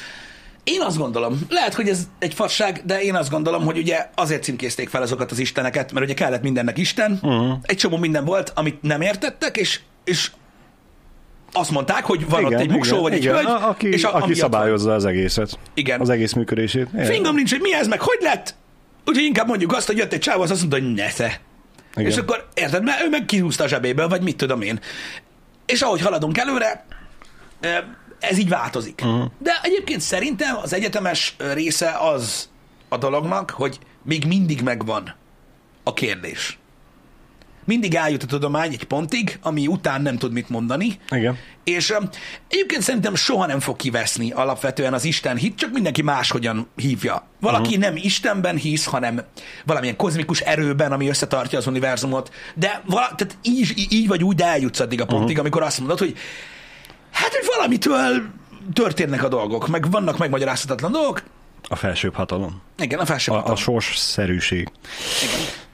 [0.64, 4.44] Én azt gondolom, lehet, hogy ez egy fasság, de én azt gondolom, hogy ugye azért
[4.44, 7.58] címkézték fel azokat az isteneket, mert ugye kellett mindennek isten, uh-huh.
[7.62, 10.32] egy csomó minden volt, amit nem értettek, és, és
[11.52, 14.16] azt mondták, hogy van igen, ott egy vagy igen, egy hölgy, a, aki, és a,
[14.16, 15.60] aki szabályozza az egészet.
[15.74, 16.00] Igen.
[16.00, 16.88] Az egész működését.
[17.04, 18.56] Fingom nincs, hogy mi ez, meg hogy lett?
[19.06, 21.40] Úgyhogy inkább mondjuk azt, hogy jött egy csáv, az azt mondta, hogy ne te.
[21.98, 22.12] Igen.
[22.12, 24.80] És akkor érted, mert ő meg kihúzta a zsebéből, vagy mit tudom én.
[25.66, 26.86] És ahogy haladunk előre,
[28.20, 29.02] ez így változik.
[29.04, 29.26] Uh-huh.
[29.38, 32.50] De egyébként szerintem az egyetemes része az
[32.90, 35.16] a dolognak, hogy még mindig megvan
[35.84, 36.58] a kérdés.
[37.68, 41.00] Mindig eljut a tudomány egy pontig, ami után nem tud mit mondani.
[41.10, 41.38] Igen.
[41.64, 42.10] És um,
[42.50, 47.28] egyébként szerintem soha nem fog kiveszni alapvetően az Isten hit, csak mindenki máshogyan hívja.
[47.40, 47.84] Valaki uh-huh.
[47.84, 49.22] nem Istenben hisz, hanem
[49.66, 52.34] valamilyen kozmikus erőben, ami összetartja az univerzumot.
[52.56, 55.40] De vala, tehát így, így vagy úgy eljutsz addig a pontig, uh-huh.
[55.40, 56.18] amikor azt mondod, hogy
[57.12, 58.24] hát, hogy valamitől
[58.74, 61.24] történnek a dolgok, meg vannak megmagyarázhatatlan dolgok.
[61.70, 62.62] A felsőbb hatalom.
[62.78, 63.58] Igen, a felsőbb A, hatalom.
[63.58, 64.72] a sorsszerűség.
[65.24, 65.66] Igen.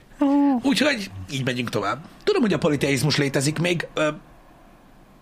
[0.62, 2.04] Úgyhogy így megyünk tovább.
[2.24, 3.86] Tudom, hogy a politeizmus létezik még.
[3.94, 4.08] Ö,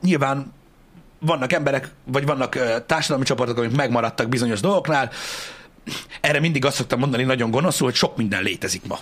[0.02, 0.52] nyilván
[1.18, 5.10] vannak emberek, vagy vannak ö, társadalmi csoportok, amik megmaradtak bizonyos dolgoknál.
[6.20, 8.98] Erre mindig azt szoktam mondani nagyon gonoszul, hogy sok minden létezik ma.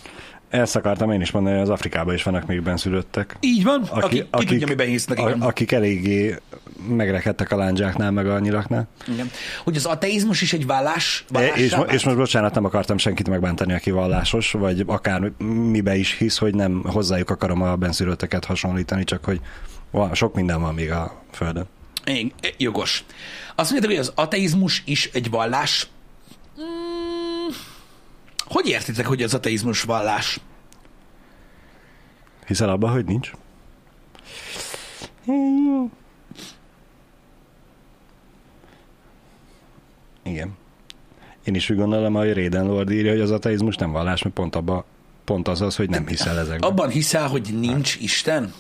[0.50, 3.36] Ezt akartam én is mondani, hogy az Afrikában is vannak még benszülöttek.
[3.40, 5.18] Így van, Aki, aki, ki akik, tudja, miben hisznek.
[5.18, 6.36] A, akik eléggé
[6.88, 8.88] megrekedtek a lándzsáknál, meg a nyilaknál.
[9.12, 9.30] Igen.
[9.64, 13.72] Hogy az ateizmus is egy vállás, e, és, és most bocsánat, nem akartam senkit megbántani,
[13.72, 15.32] aki vallásos, vagy akár
[15.70, 19.40] mibe is hisz, hogy nem hozzájuk akarom a benszülötteket hasonlítani, csak hogy
[19.90, 21.64] van, sok minden van még a Földön.
[22.04, 23.04] Igen, jogos.
[23.54, 25.88] Azt mondjátok, hogy az ateizmus is egy vallás.
[28.50, 30.40] Hogy értitek, hogy az ateizmus vallás?
[32.46, 33.30] Hiszel abban, hogy nincs?
[40.22, 40.56] Igen.
[41.44, 44.56] Én is úgy gondolom, hogy Réden Lord írja, hogy az ateizmus nem vallás, mert pont,
[44.56, 44.84] abba,
[45.24, 46.70] pont az az, hogy nem hiszel ezekben.
[46.70, 48.02] Abban hiszel, hogy nincs hát.
[48.02, 48.52] Isten?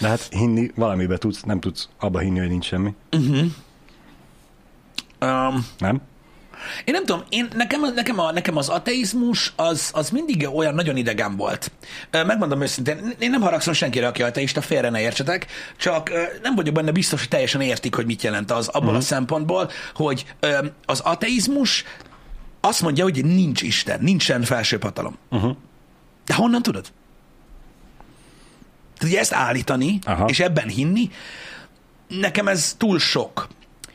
[0.00, 2.94] De hát hinni valamibe tudsz, nem tudsz abba hinni, hogy nincs semmi.
[3.12, 3.46] Uh-huh.
[5.20, 6.00] Um, nem?
[6.84, 10.96] Én nem tudom, én, nekem, nekem, a, nekem az ateizmus az, az mindig olyan nagyon
[10.96, 11.72] idegen volt.
[12.10, 16.10] Megmondom őszintén, én nem haragszom senkire, aki ateista, félre ne értsetek, csak
[16.42, 18.94] nem vagyok benne biztos, hogy teljesen értik, hogy mit jelent az abból uh-huh.
[18.94, 19.06] a mhm.
[19.06, 20.26] szempontból, hogy
[20.84, 21.84] az ateizmus
[22.60, 25.16] azt mondja, hogy nincs Isten, nincsen felsőbb hatalom.
[25.30, 25.56] Uh-huh.
[26.24, 26.92] De honnan tudod?
[28.98, 30.24] Tehát ugye ezt állítani, Aha.
[30.28, 31.10] és ebben hinni,
[32.08, 33.48] nekem ez túl sok.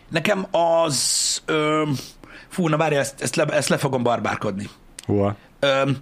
[0.10, 1.42] Nekem az...
[1.46, 1.90] Ö,
[2.52, 4.70] Fú, na várj, ezt, ezt, le, ezt le fogom barbárkodni.
[5.06, 5.36] Hova?
[5.60, 5.98] Öm,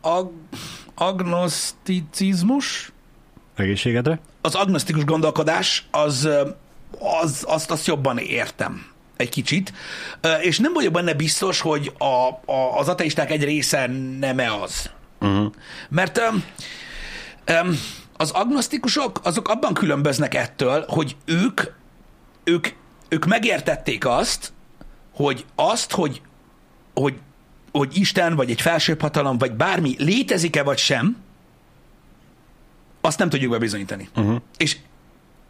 [0.00, 0.32] ag,
[0.94, 2.92] agnoszticizmus?
[3.56, 4.20] Egészségedre?
[4.40, 6.28] Az agnosztikus gondolkodás, az,
[7.22, 9.72] az, azt, azt jobban értem egy kicsit,
[10.40, 13.86] és nem vagyok benne biztos, hogy a, a, az ateisták egy része
[14.18, 14.90] nem-e az.
[15.20, 15.52] Uh-huh.
[15.88, 16.44] Mert um,
[17.48, 17.78] um,
[18.16, 21.60] az agnosztikusok azok abban különböznek ettől, hogy ők,
[22.44, 22.66] ők,
[23.08, 24.52] ők megértették azt,
[25.22, 26.20] hogy azt, hogy,
[26.94, 27.14] hogy,
[27.72, 31.16] hogy Isten, vagy egy felsőbb hatalom, vagy bármi létezik-e, vagy sem,
[33.00, 34.08] azt nem tudjuk bebizonyítani.
[34.16, 34.36] Uh-huh.
[34.56, 34.76] És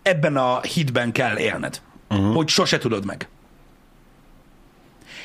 [0.02, 1.80] ebben a hitben kell élned,
[2.10, 2.34] uh-huh.
[2.34, 3.28] hogy sose tudod meg.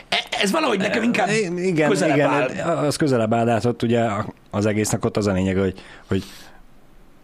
[0.10, 2.48] E, ez valahogy nekem inkább igen, közelebb igen, áll.
[2.86, 4.08] Az közelebb áll, de hát ott ugye
[4.50, 6.24] az egésznek ott az a lényeg, hogy, hogy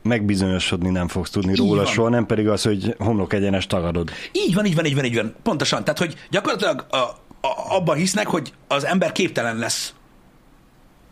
[0.04, 1.86] megbizonyosodni nem fogsz tudni így róla van.
[1.86, 4.12] soha, nem pedig az, hogy homlok egyenes tagadod.
[4.32, 5.36] Így van, így van, így van, így van.
[5.44, 5.84] Pontosan.
[5.84, 9.94] Tehát, hogy gyakorlatilag a, a, abban hisznek, hogy az ember képtelen lesz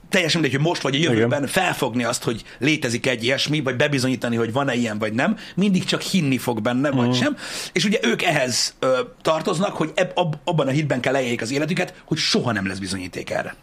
[0.10, 1.48] teljesen mindegy, hogy most vagy a jövőben Igen.
[1.48, 6.02] felfogni azt, hogy létezik egy ilyesmi, vagy bebizonyítani, hogy van-e ilyen, vagy nem, mindig csak
[6.02, 7.18] hinni fog benne, vagy mhm.
[7.18, 7.38] sem.
[7.74, 11.52] És ugye ők ehhez ö, tartoznak, hogy eb, ab, abban a hitben kell lejeljék az
[11.52, 13.56] életüket, hogy soha nem lesz bizonyíték erre.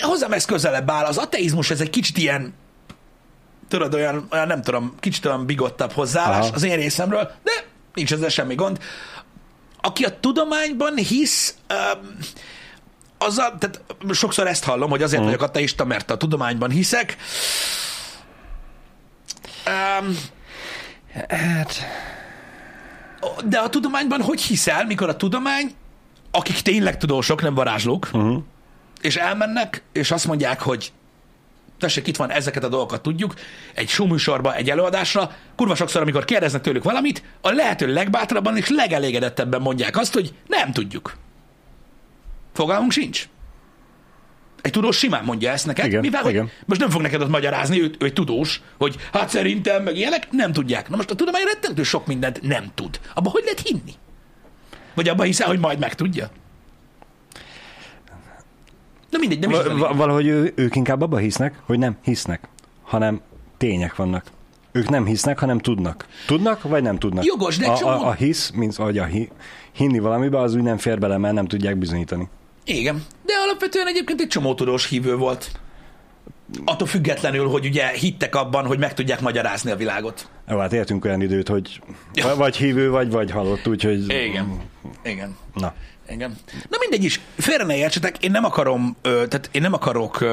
[0.00, 1.04] Hozzám ez közelebb áll.
[1.04, 2.54] Az ateizmus ez egy kicsit ilyen
[3.68, 6.54] tudod, olyan, olyan nem tudom, kicsit olyan bigottabb hozzáállás Aha.
[6.54, 7.50] az én részemről, de
[7.94, 8.78] nincs ezzel semmi gond.
[9.80, 12.16] Aki a tudományban hisz, um,
[13.18, 13.80] az a, tehát
[14.12, 15.26] sokszor ezt hallom, hogy azért uh.
[15.26, 17.16] vagyok ateista, mert a tudományban hiszek.
[19.66, 20.18] Um,
[21.28, 21.80] hát...
[23.44, 25.74] De a tudományban hogy hiszel, mikor a tudomány,
[26.30, 28.42] akik tényleg tudósok, nem varázslók, uh-huh.
[29.00, 30.92] és elmennek, és azt mondják, hogy
[31.78, 33.34] tessék, itt van, ezeket a dolgokat tudjuk,
[33.74, 39.60] egy showműsorba, egy előadásra, kurva sokszor, amikor kérdeznek tőlük valamit, a lehető legbátrabban és legelégedettebben
[39.60, 41.16] mondják azt, hogy nem tudjuk.
[42.52, 43.28] Fogalmunk sincs.
[44.62, 46.50] Egy tudós simán mondja ezt neked, Igen, mivel hogy igen.
[46.64, 50.30] most nem fog neked ott magyarázni, ő, ő egy tudós, hogy hát szerintem, meg ilyenek,
[50.30, 50.88] nem tudják.
[50.88, 53.00] Na most a tudomány rettentő sok mindent nem tud.
[53.14, 53.92] Abba hogy lehet hinni?
[54.94, 56.30] Vagy abban hiszel, hogy majd megtudja?
[59.10, 62.48] Na mindegy, nem is Va- valahogy ő, ők inkább abba hisznek, hogy nem hisznek,
[62.82, 63.20] hanem
[63.56, 64.24] tények vannak.
[64.72, 66.06] Ők nem hisznek, hanem tudnak.
[66.26, 67.24] Tudnak, vagy nem tudnak?
[67.24, 69.28] Jogos, de a, csomó- a, a hisz, mint vagy a hi,
[69.72, 72.28] hinni valamibe, az úgy nem fér bele, mert nem tudják bizonyítani.
[72.64, 75.50] Igen, de alapvetően egyébként egy csomó tudós hívő volt.
[76.64, 80.28] Attól függetlenül, hogy ugye hittek abban, hogy meg tudják magyarázni a világot.
[80.48, 81.80] Jó, hát értünk olyan időt, hogy
[82.36, 84.08] vagy hívő, vagy vagy halott, úgyhogy...
[84.08, 84.60] Igen.
[85.04, 85.36] Igen.
[85.54, 85.74] Na.
[86.10, 86.36] Igen.
[86.68, 90.24] Na mindegy is, félre ne értsetek, én nem akarom, tehát én nem akarok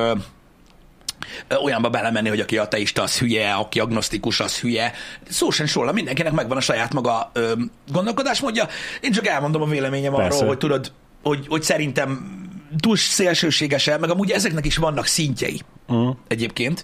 [1.63, 4.93] olyanba belemenni, hogy aki ateista, az hülye, aki agnosztikus, az hülye.
[5.29, 7.53] Szó sem róla, mindenkinek megvan a saját maga ö,
[7.91, 8.67] gondolkodásmódja.
[9.01, 10.35] Én csak elmondom a véleményem Persze.
[10.37, 10.91] arról, hogy tudod,
[11.23, 12.39] hogy, hogy szerintem
[12.79, 16.15] túl szélsőséges el, meg amúgy ezeknek is vannak szintjei Uh-huh.
[16.27, 16.83] egyébként.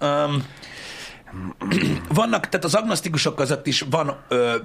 [0.00, 0.44] Um,
[2.08, 4.56] vannak, tehát az agnosztikusok között is van, ö,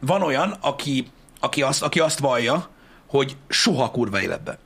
[0.00, 1.06] van olyan, aki,
[1.40, 2.68] aki, azt, aki azt vallja,
[3.06, 4.58] hogy soha kurva életbe.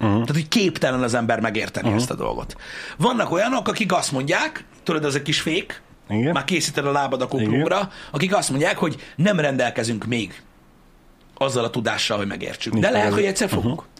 [0.00, 0.12] Uh-huh.
[0.12, 2.02] Tehát, hogy képtelen az ember megérteni uh-huh.
[2.02, 2.56] ezt a dolgot.
[2.96, 6.32] Vannak olyanok, akik azt mondják, tudod, ez egy kis fék, Igen.
[6.32, 10.42] már készíted a lábad a kuplóra, akik azt mondják, hogy nem rendelkezünk még
[11.34, 12.72] azzal a tudással, hogy megértsük.
[12.72, 13.78] Nincs De lehet, hogy egyszer fogunk.
[13.78, 13.92] Uh-huh.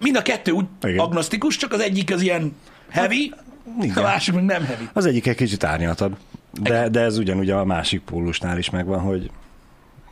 [0.00, 0.98] Mind a kettő úgy Igen.
[0.98, 2.56] agnosztikus, csak az egyik az ilyen
[2.92, 3.32] heavy,
[3.80, 3.96] Igen.
[3.96, 4.88] a másik meg nem heavy.
[4.92, 6.16] Az egyik egy kicsit árnyaltabb,
[6.60, 9.30] de, de ez ugyanúgy a másik pólusnál is megvan, hogy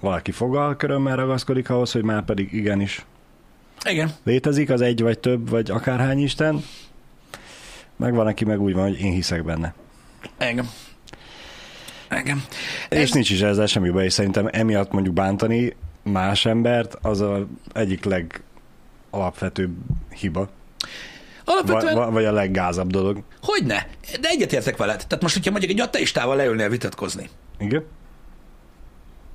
[0.01, 3.05] valaki fogal körömmel ragaszkodik ahhoz, hogy már pedig igenis
[3.85, 4.11] Igen.
[4.25, 6.63] létezik az egy vagy több, vagy akárhány Isten,
[7.97, 9.75] meg van, aki meg úgy van, hogy én hiszek benne.
[10.39, 10.71] Engem.
[12.09, 12.45] Engem.
[12.89, 12.99] Ez...
[12.99, 17.47] És nincs is ezzel semmi baj, és szerintem emiatt mondjuk bántani más embert, az a
[17.73, 19.77] egyik legalapvetőbb
[20.11, 20.49] hiba,
[21.51, 23.23] Alapvetően, vagy, vagy a leggázabb dolog.
[23.43, 23.79] hogy ne?
[24.21, 24.97] De egyetértek veled.
[25.07, 27.85] Tehát most, hogyha mondjuk egy ateistával leülnél vitatkozni, Igen?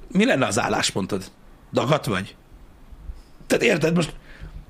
[0.08, 1.24] mi lenne az álláspontod?
[1.74, 2.36] Dagat vagy?
[3.48, 4.14] Tehát érted, most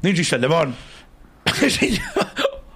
[0.02, 0.76] nincs Isten, de van.
[1.66, 2.00] És így,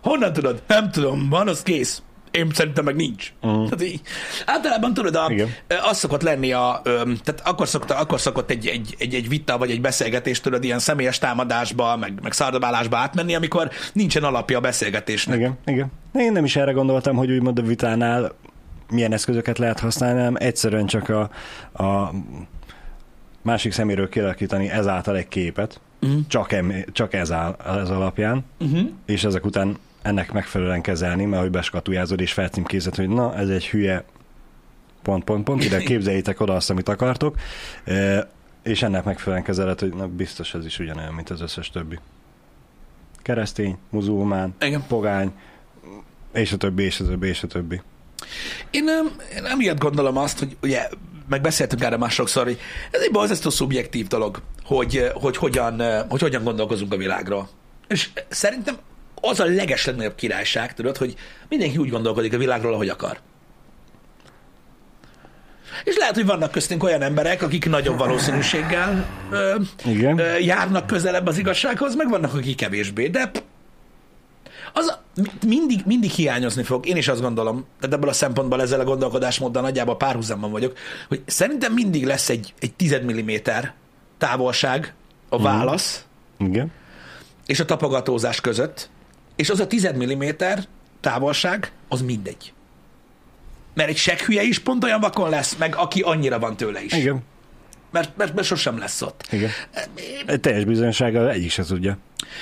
[0.02, 0.64] honnan tudod?
[0.68, 2.02] Nem tudom, van, az kész.
[2.32, 3.34] Én szerintem meg nincs.
[3.42, 3.70] Uh-huh.
[3.70, 4.02] Tehát így,
[4.46, 5.50] általában tudod, a, Igen.
[5.84, 9.72] az szokott lenni a, tehát akkor, szokta, akkor szokott egy, egy, egy, egy vita vagy
[9.72, 15.38] egy beszélgetés, tudod, ilyen személyes támadásba, meg, meg szardabálásba átmenni, amikor nincsen alapja a beszélgetésnek.
[15.38, 15.92] Igen, igen.
[16.14, 18.32] Én nem is erre gondoltam, hogy úgymond a vitánál
[18.90, 21.30] milyen eszközöket lehet használni, hanem egyszerűen csak a,
[21.84, 22.14] a
[23.42, 26.20] másik szeméről kialakítani ezáltal egy képet, uh-huh.
[26.28, 28.90] csak, em, csak ez, áll, ez alapján, uh-huh.
[29.06, 33.68] és ezek után ennek megfelelően kezelni, mert hogy beskatujázod és felcímkézed, hogy na, ez egy
[33.68, 34.04] hülye
[35.02, 37.36] pont, pont, pont, ide képzeljétek oda azt, amit akartok,
[38.64, 42.00] és ennek megfelelően kezeled, hogy na, biztos ez is ugyanolyan, mint az összes többi.
[43.22, 44.84] Keresztény, muzulmán, Igen.
[44.88, 45.32] pogány,
[46.34, 47.82] és a többi, és a többi, és a többi.
[48.72, 50.90] Én, nem, én emiatt gondolom azt, hogy ugye,
[51.30, 52.60] meg beszéltünk erre már sokszor, hogy
[52.92, 57.50] ez egy borzasztó szubjektív dolog, hogy, hogy, hogyan, hogy hogyan gondolkozunk a világról.
[57.88, 58.78] És szerintem
[59.22, 61.16] az a leges legnagyobb királyság, tudod, hogy
[61.50, 63.20] mindenki úgy gondolkodik a világról, ahogy akar.
[65.84, 69.56] És lehet, hogy vannak köztünk olyan emberek, akik nagyobb valószínűséggel ö,
[69.86, 70.20] Igen.
[70.20, 73.32] ö, járnak közelebb az igazsághoz, meg vannak, akik kevésbé, de
[74.74, 74.98] az
[75.46, 76.88] mindig, mindig hiányozni fog.
[76.88, 80.78] Én is azt gondolom, tehát ebből a szempontból ezzel a gondolkodásmóddal nagyjából párhuzamban vagyok,
[81.08, 83.30] hogy szerintem mindig lesz egy, egy 10 mm
[84.18, 84.94] távolság
[85.30, 86.06] a válasz
[86.38, 86.72] Igen.
[87.46, 88.90] és a tapogatózás között,
[89.40, 90.24] és az a 10 mm
[91.00, 92.54] távolság, az mindegy.
[93.74, 96.94] Mert egy seghülye is pont olyan vakon lesz, meg aki annyira van tőle is.
[96.94, 97.24] Igen.
[97.92, 99.28] Mert, mert, mert sosem lesz ott.
[99.32, 99.50] Igen.
[100.26, 101.98] Egy teljes bizonyossággal egyik se tudja.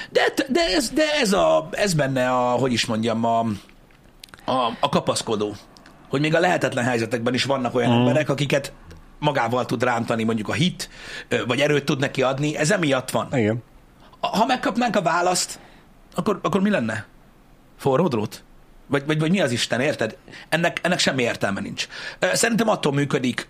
[0.09, 3.39] De, de, ez, de ez, a, ez benne a, hogy is mondjam, a,
[4.45, 5.55] a, a kapaszkodó.
[6.09, 7.99] Hogy még a lehetetlen helyzetekben is vannak olyan mm.
[7.99, 8.73] emberek, akiket
[9.19, 10.89] magával tud rántani mondjuk a hit,
[11.47, 13.27] vagy erőt tud neki adni, ez emiatt van.
[13.31, 13.63] Igen.
[14.19, 15.59] Ha megkapnánk a választ,
[16.17, 17.05] akkor, akkor mi lenne?
[17.77, 18.43] Forró drót?
[18.87, 20.17] Vagy, vagy, vagy mi az Isten, érted?
[20.49, 21.87] Ennek, ennek semmi értelme nincs.
[22.19, 23.47] Szerintem attól működik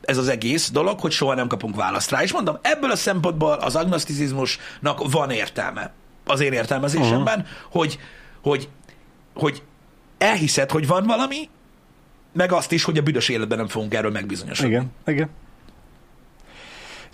[0.00, 2.22] ez az egész dolog, hogy soha nem kapunk választ rá.
[2.22, 5.92] És mondom, ebből a szempontból az agnoszticizmusnak van értelme.
[6.24, 7.56] Az én értelmezésemben, uh-huh.
[7.70, 7.98] hogy,
[8.42, 8.68] hogy,
[9.34, 9.62] hogy
[10.18, 11.48] elhiszed, hogy van valami,
[12.32, 14.70] meg azt is, hogy a büdös életben nem fogunk erről megbizonyosodni.
[14.70, 14.92] Igen.
[15.06, 15.28] Igen.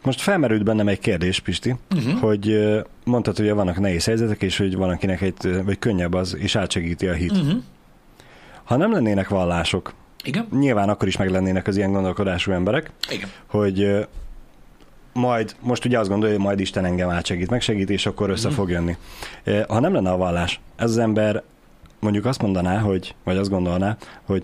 [0.05, 2.21] Most felmerült bennem egy kérdés, Pisti, uh-huh.
[2.21, 2.59] hogy
[3.05, 7.07] mondtad, hogy vannak nehéz helyzetek, és hogy van akinek egy, vagy könnyebb az, és átsegíti
[7.07, 7.31] a hit.
[7.31, 7.63] Uh-huh.
[8.65, 10.47] Ha nem lennének vallások, Igen?
[10.51, 13.29] nyilván akkor is meg lennének az ilyen gondolkodású emberek, Igen.
[13.47, 14.07] hogy
[15.13, 18.71] majd, most ugye azt gondolja, hogy majd Isten engem átsegít, megsegít, és akkor össze fog
[18.71, 18.97] jönni.
[19.69, 21.43] Ha nem lenne a vallás, ez az ember
[22.01, 24.43] mondjuk azt mondaná, hogy, vagy azt gondolná, hogy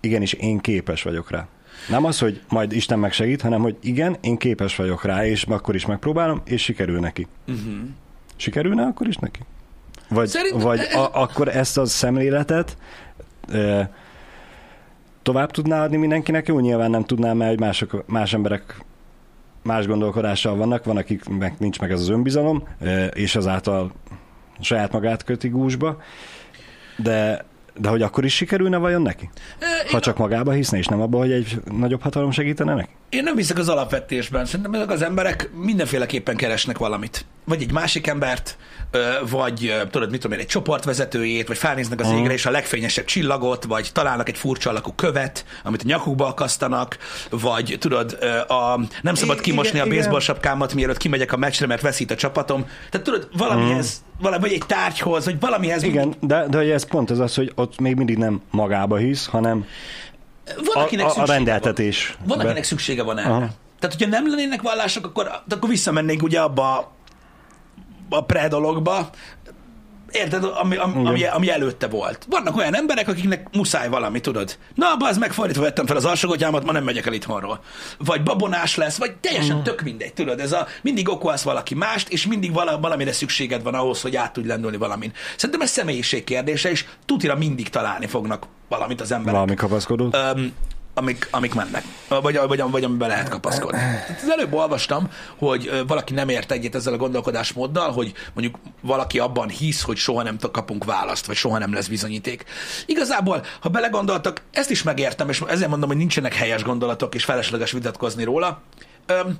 [0.00, 1.48] igenis én képes vagyok rá.
[1.88, 5.74] Nem az, hogy majd Isten megsegít, hanem hogy igen, én képes vagyok rá, és akkor
[5.74, 7.26] is megpróbálom, és sikerül neki.
[7.48, 7.74] Uh-huh.
[8.36, 9.40] Sikerülne akkor is neki?
[10.08, 12.76] Vagy, Szerintem- vagy a, akkor ezt a szemléletet
[13.52, 13.90] e,
[15.22, 16.46] tovább tudná adni mindenkinek?
[16.48, 18.84] Jó, nyilván nem tudná, mert mások, más emberek
[19.62, 22.68] más gondolkodással vannak, van, akiknek nincs meg ez az önbizalom,
[23.12, 23.92] és azáltal
[24.60, 26.00] saját magát köti gúzsba,
[26.96, 27.44] de,
[27.76, 29.30] de hogy akkor is sikerülne vajon neki?
[29.90, 32.90] Ha csak magába hiszne, és nem abba, hogy egy nagyobb hatalom segítene neki?
[33.08, 34.44] Én nem hiszek az alapvetésben.
[34.44, 37.24] Szerintem ezek az emberek mindenféleképpen keresnek valamit.
[37.44, 38.56] Vagy egy másik embert,
[39.30, 43.64] vagy tudod, mit tudom én, egy csoportvezetőjét, vagy felnéznek az égre, és a legfényesebb csillagot,
[43.64, 46.96] vagy találnak egy furcsa alakú követ, amit a nyakukba akasztanak,
[47.30, 51.82] vagy tudod, a, nem szabad kimosni igen, a baseball sapkámat, mielőtt kimegyek a meccsre, mert
[51.82, 52.66] veszít a csapatom.
[52.90, 55.82] Tehát tudod, valamihez, valami, vagy egy tárgyhoz, vagy valamihez.
[55.82, 59.26] Igen, de, de hogy ez pont az az, hogy ott még mindig nem magába hisz,
[59.26, 59.66] hanem
[60.56, 61.36] Van, a, akinek a, a szüksége van.
[61.36, 62.16] rendeltetés.
[62.24, 63.28] Van, akinek szüksége van erre.
[63.28, 63.48] Aha.
[63.78, 66.92] Tehát, hogyha nem lennének vallások, akkor, akkor visszamennénk ugye abba
[68.16, 69.10] a pre-dologba,
[70.14, 72.26] Érted, ami, ami, ami, ami előtte volt.
[72.30, 74.58] Vannak olyan emberek, akiknek muszáj valami, tudod.
[74.74, 77.60] Na, az megfordítva vettem fel az alsógatyámat, ma nem megyek el itthonról.
[77.98, 80.40] Vagy babonás lesz, vagy teljesen tök mindegy, tudod.
[80.40, 84.32] Ez a, mindig okolsz valaki mást, és mindig vala, valamire szükséged van ahhoz, hogy át
[84.32, 85.12] tudj lendülni valamin.
[85.36, 90.08] Szerintem ez személyiség kérdése, és tutira mindig találni fognak valamit az emberek Valami kapaszkodó.
[90.12, 90.52] öm,
[90.94, 93.78] amik, amik mennek, vagy, vagy, vagy amiben lehet kapaszkodni.
[94.22, 99.48] Az előbb olvastam, hogy valaki nem ért egyet ezzel a gondolkodásmóddal, hogy mondjuk valaki abban
[99.48, 102.44] hisz, hogy soha nem kapunk választ, vagy soha nem lesz bizonyíték.
[102.86, 107.72] Igazából, ha belegondoltak, ezt is megértem, és ezért mondom, hogy nincsenek helyes gondolatok, és felesleges
[107.72, 108.62] vitatkozni róla.
[109.06, 109.38] Öm,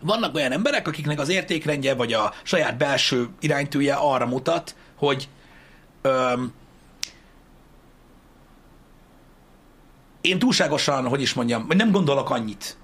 [0.00, 5.28] vannak olyan emberek, akiknek az értékrendje, vagy a saját belső iránytűje arra mutat, hogy
[6.02, 6.52] öm,
[10.20, 12.76] én túlságosan, hogy is mondjam, vagy nem gondolok annyit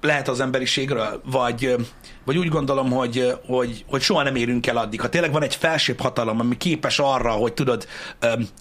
[0.00, 1.76] lehet az emberiségről, vagy,
[2.24, 5.00] vagy úgy gondolom, hogy, hogy, hogy soha nem érünk el addig.
[5.00, 7.86] Ha tényleg van egy felsőbb hatalom, ami képes arra, hogy tudod,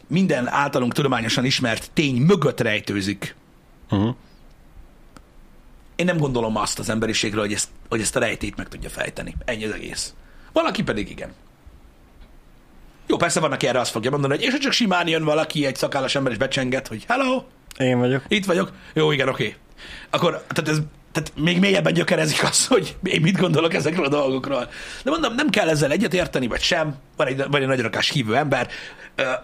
[0.07, 3.35] minden általunk tudományosan ismert tény mögött rejtőzik,
[3.91, 4.15] Uh-huh.
[5.95, 9.35] én nem gondolom azt az emberiségről, hogy ezt, hogy ezt a rejtét meg tudja fejteni.
[9.45, 10.13] Ennyi az egész.
[10.53, 11.33] Valaki pedig igen.
[13.11, 15.75] Jó, persze van, aki erre azt fogja mondani, hogy és csak simán jön valaki, egy
[15.75, 17.43] szakállas ember, és becsenget, hogy hello,
[17.77, 18.23] Én vagyok.
[18.27, 18.71] itt vagyok.
[18.93, 19.55] Jó, igen, oké.
[20.09, 20.77] Akkor, tehát ez
[21.11, 24.69] tehát még mélyebben gyökerezik az, hogy én mit gondolok ezekről a dolgokról.
[25.03, 26.95] De mondom, nem kell ezzel egyetérteni, vagy sem.
[27.17, 28.67] Van egy, van egy nagy rakás hívő ember.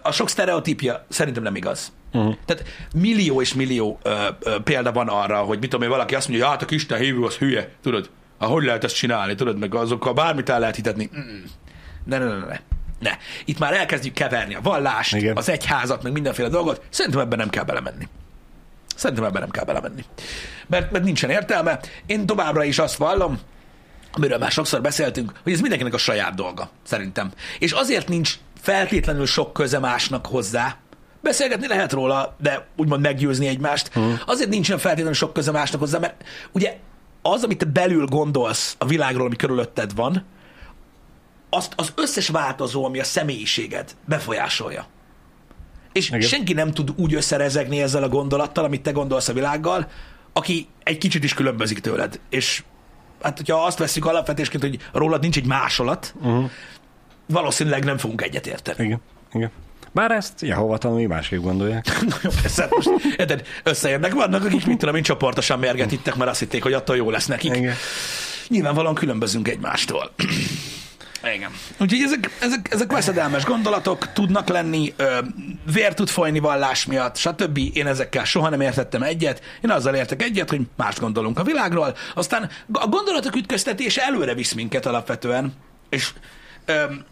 [0.02, 1.92] A sok sztereotípia szerintem nem igaz.
[2.12, 2.34] Uh-huh.
[2.44, 6.28] Tehát millió és millió ö, ö, példa van arra, hogy mit tudom én, valaki azt
[6.28, 8.10] mondja, hogy hát a Isten hívő az hülye, tudod?
[8.40, 11.10] Hát hogy lehet ezt csinálni, tudod, meg azokkal bármit el lehet hitetni.
[11.16, 11.44] Mm-mm.
[12.04, 12.60] Ne, ne, ne, ne.
[12.98, 13.10] Ne.
[13.44, 15.36] Itt már elkezdjük keverni a vallást, Igen.
[15.36, 16.82] az egyházat, meg mindenféle dolgot.
[16.90, 18.08] Szerintem ebben nem kell belemenni.
[18.94, 20.04] Szerintem ebben nem kell belemenni.
[20.66, 21.80] Mert, mert nincsen értelme.
[22.06, 23.38] Én továbbra is azt vallom,
[24.12, 27.32] amiről már sokszor beszéltünk, hogy ez mindenkinek a saját dolga, szerintem.
[27.58, 30.76] És azért nincs feltétlenül sok köze másnak hozzá,
[31.20, 33.92] Beszélgetni lehet róla, de úgymond meggyőzni egymást.
[33.92, 34.20] Hmm.
[34.26, 36.76] Azért nincsen feltétlenül sok köze másnak hozzá, mert ugye
[37.22, 40.24] az, amit te belül gondolsz a világról, ami körülötted van,
[41.50, 44.86] azt az összes változó, ami a személyiséged befolyásolja.
[45.92, 46.20] És Igen.
[46.20, 49.88] senki nem tud úgy összerezegni ezzel a gondolattal, amit te gondolsz a világgal,
[50.32, 52.20] aki egy kicsit is különbözik tőled.
[52.28, 52.62] És
[53.22, 56.50] hát, hogyha azt veszük alapvetésként, hogy rólad nincs egy másolat, uh-huh.
[57.26, 58.84] valószínűleg nem fogunk egyetérteni.
[58.84, 59.00] Igen.
[59.32, 59.50] Igen.
[59.92, 61.86] Bár ezt Jehova tanulni másképp gondolják.
[62.08, 66.16] Na jó, persze, hát most érted, összejönnek, vannak, akik mit tudom én csoportosan mérget ittek,
[66.16, 67.56] mert azt hitték, hogy attól jó lesz nekik.
[67.56, 67.74] Igen.
[68.48, 70.12] Nyilvánvalóan különbözünk egymástól.
[71.34, 71.50] Igen.
[71.78, 75.18] Úgyhogy ezek, ezek, ezek veszedelmes gondolatok tudnak lenni, ö,
[75.72, 77.58] vér tud folyni vallás miatt, stb.
[77.72, 79.42] Én ezekkel soha nem értettem egyet.
[79.60, 81.96] Én azzal értek egyet, hogy mást gondolunk a világról.
[82.14, 85.52] Aztán a gondolatok ütköztetése előre visz minket alapvetően,
[85.88, 86.12] és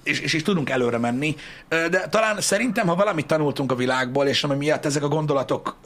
[0.02, 1.36] és, és, és tudunk előre menni.
[1.68, 5.76] De talán szerintem, ha valamit tanultunk a világból, és ami miatt ezek a gondolatok,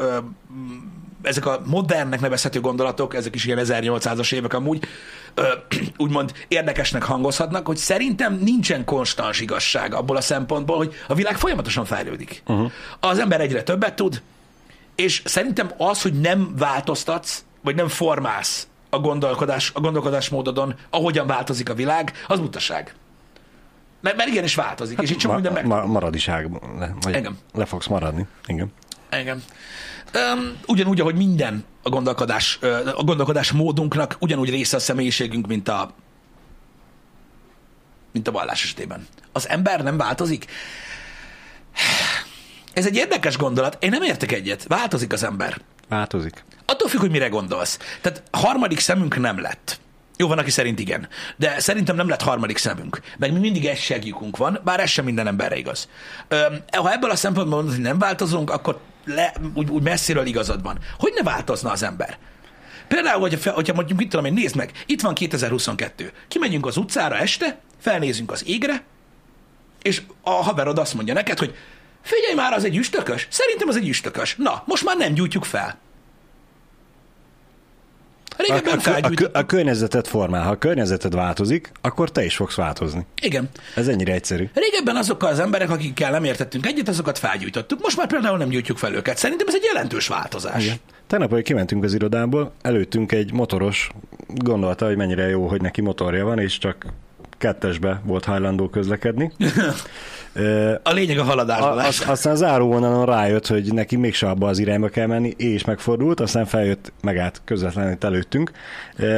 [1.22, 4.84] ezek a modernnek nevezhető gondolatok, ezek is ilyen 1800-as évek amúgy,
[5.34, 5.42] ö,
[5.96, 11.84] úgymond érdekesnek hangozhatnak, hogy szerintem nincsen konstans igazság abból a szempontból, hogy a világ folyamatosan
[11.84, 12.42] fejlődik.
[12.46, 12.70] Uh-huh.
[13.00, 14.22] Az ember egyre többet tud,
[14.94, 21.70] és szerintem az, hogy nem változtatsz, vagy nem formálsz a gondolkodás, a gondolkodásmódodon, ahogyan változik
[21.70, 22.94] a világ, az butaság.
[24.00, 25.66] Mert, mert igenis változik, és itt csak minden meg...
[25.66, 26.50] ma, maradiság.
[26.78, 27.38] Le, Engem.
[27.52, 28.26] le fogsz maradni.
[28.46, 28.72] Igen.
[29.20, 29.42] Igen.
[30.14, 32.58] Um, ugyanúgy, ahogy minden a gondolkodás,
[32.94, 35.94] a gondolkodás módunknak ugyanúgy része a személyiségünk, mint a
[38.12, 39.06] mint a vallás esetében.
[39.32, 40.46] Az ember nem változik?
[42.72, 43.76] Ez egy érdekes gondolat.
[43.80, 44.64] Én nem értek egyet.
[44.68, 45.60] Változik az ember.
[45.88, 46.44] Változik.
[46.66, 47.78] Attól függ, hogy mire gondolsz.
[48.00, 49.80] Tehát harmadik szemünk nem lett.
[50.16, 51.08] Jó, van, aki szerint igen.
[51.36, 53.00] De szerintem nem lett harmadik szemünk.
[53.18, 55.88] Meg mi mindig egy segjükünk van, bár ez sem minden emberre igaz.
[56.28, 58.80] Öm, ha ebből a szempontból mondod, hogy nem változunk, akkor
[59.14, 60.78] le, úgy, úgy messziről igazad van.
[60.98, 62.18] Hogy ne változna az ember?
[62.88, 66.12] Például, hogyha, hogyha mondjuk, mit tudom én, nézd meg, itt van 2022.
[66.28, 68.84] Kimegyünk az utcára este, felnézünk az égre,
[69.82, 71.54] és a haverod azt mondja neked, hogy
[72.02, 73.26] figyelj már, az egy üstökös.
[73.30, 74.34] Szerintem az egy üstökös.
[74.38, 75.78] Na, most már nem gyújtjuk fel.
[78.40, 80.42] Régebben a, a, a, a környezetet formál.
[80.42, 83.06] Ha a környezeted változik, akkor te is fogsz változni.
[83.22, 83.48] Igen.
[83.74, 84.48] Ez ennyire egyszerű.
[84.54, 87.82] Régebben azokkal az emberek, akikkel nem értettünk egyet, azokat felgyújtottuk.
[87.82, 89.16] Most már például nem gyújtjuk fel őket.
[89.16, 90.64] Szerintem ez egy jelentős változás.
[90.64, 90.76] Igen.
[91.06, 93.90] Tegnap, hogy kimentünk az irodából, előttünk egy motoros,
[94.26, 96.86] gondolta, hogy mennyire jó, hogy neki motorja van, és csak
[97.38, 99.32] kettesbe volt hajlandó közlekedni.
[100.82, 101.78] A lényeg a haladásban.
[101.78, 105.64] A, az, aztán az áróvonalon rájött, hogy neki mégse abba az irányba kell menni, és
[105.64, 108.50] megfordult, aztán feljött, megállt közvetlenül előttünk.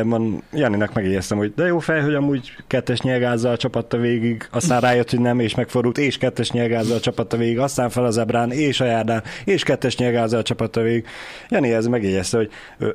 [0.03, 5.11] Mon, Janinak megjegyeztem, hogy de jó fej, hogy amúgy kettes nyelgázzal csapatta végig, aztán rájött,
[5.11, 8.85] hogy nem, és megfordult, és kettes nyelgázzal csapatta végig, aztán fel az ebrán, és a
[8.85, 11.07] járdán, és kettes nyelgázzal csapatta végig.
[11.49, 12.51] Jani ez megjegyezte, hogy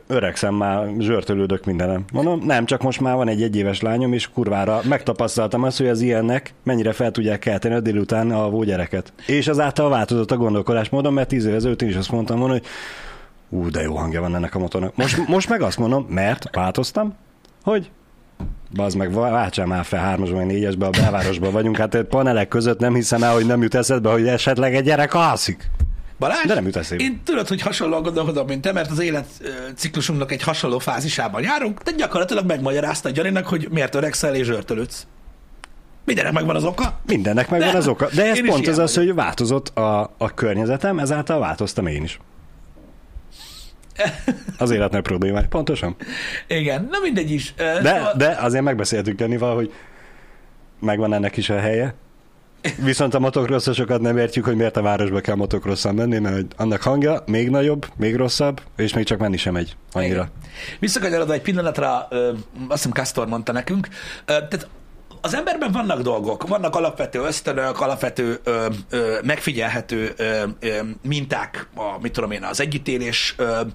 [0.07, 2.05] öregszem már, zsörtölődök mindenem.
[2.11, 6.01] Mondom, nem, csak most már van egy egyéves lányom, és kurvára megtapasztaltam azt, hogy az
[6.01, 9.14] ilyennek mennyire fel tudják kelteni a délután a gyereket.
[9.26, 12.66] És azáltal változott a gondolkodásmódom, mert tíz évvel ezelőtt én is azt mondtam volna, hogy
[13.49, 14.95] ú, de jó hangja van ennek a motornak.
[14.95, 17.16] Most, most meg azt mondom, mert változtam,
[17.64, 17.89] hogy
[18.76, 22.80] Bazd meg, váltsál már fel hármasba, vagy négyesbe, a belvárosban vagyunk, hát egy panelek között
[22.80, 25.70] nem hiszem el, hogy nem jut eszedbe, hogy esetleg egy gyerek alszik.
[26.20, 27.03] Balázs, De nem jut eszébe.
[27.03, 31.91] én tudod, hogy hasonlóan gondolkodom, mint te, mert az életciklusunknak egy hasonló fázisában járunk, de
[31.91, 35.08] gyakorlatilag megmagyarázta Gyaninak, hogy miért öregszel és zsörtölődsz.
[36.08, 36.99] Mindenek megvan az oka.
[37.05, 38.08] Mindennek megvan De- az oka.
[38.16, 42.20] De ez pont az az, hogy változott a, a környezetem, ezáltal változtam én is.
[44.58, 45.47] Az életnek problémák.
[45.47, 45.95] Pontosan.
[46.47, 47.53] Igen, na mindegy is.
[47.55, 49.74] De, szóval- de azért megbeszéltük Janival, hogy
[50.80, 51.93] megvan ennek is a helye.
[52.84, 57.24] Viszont a motocrossosokat nem értjük, hogy miért a városba kell motocrossan menni, mert annak hangja
[57.26, 60.30] még nagyobb, még rosszabb, és még csak menni sem megy annyira.
[60.80, 62.28] Visszakanyarodva egy pillanatra, ö,
[62.68, 63.88] azt hiszem Castor mondta nekünk,
[64.26, 64.68] ö, tehát
[65.22, 71.99] az emberben vannak dolgok, vannak alapvető ösztönök, alapvető ö, ö, megfigyelhető ö, ö, minták, a,
[72.01, 73.72] mit tudom én, az együttélésről,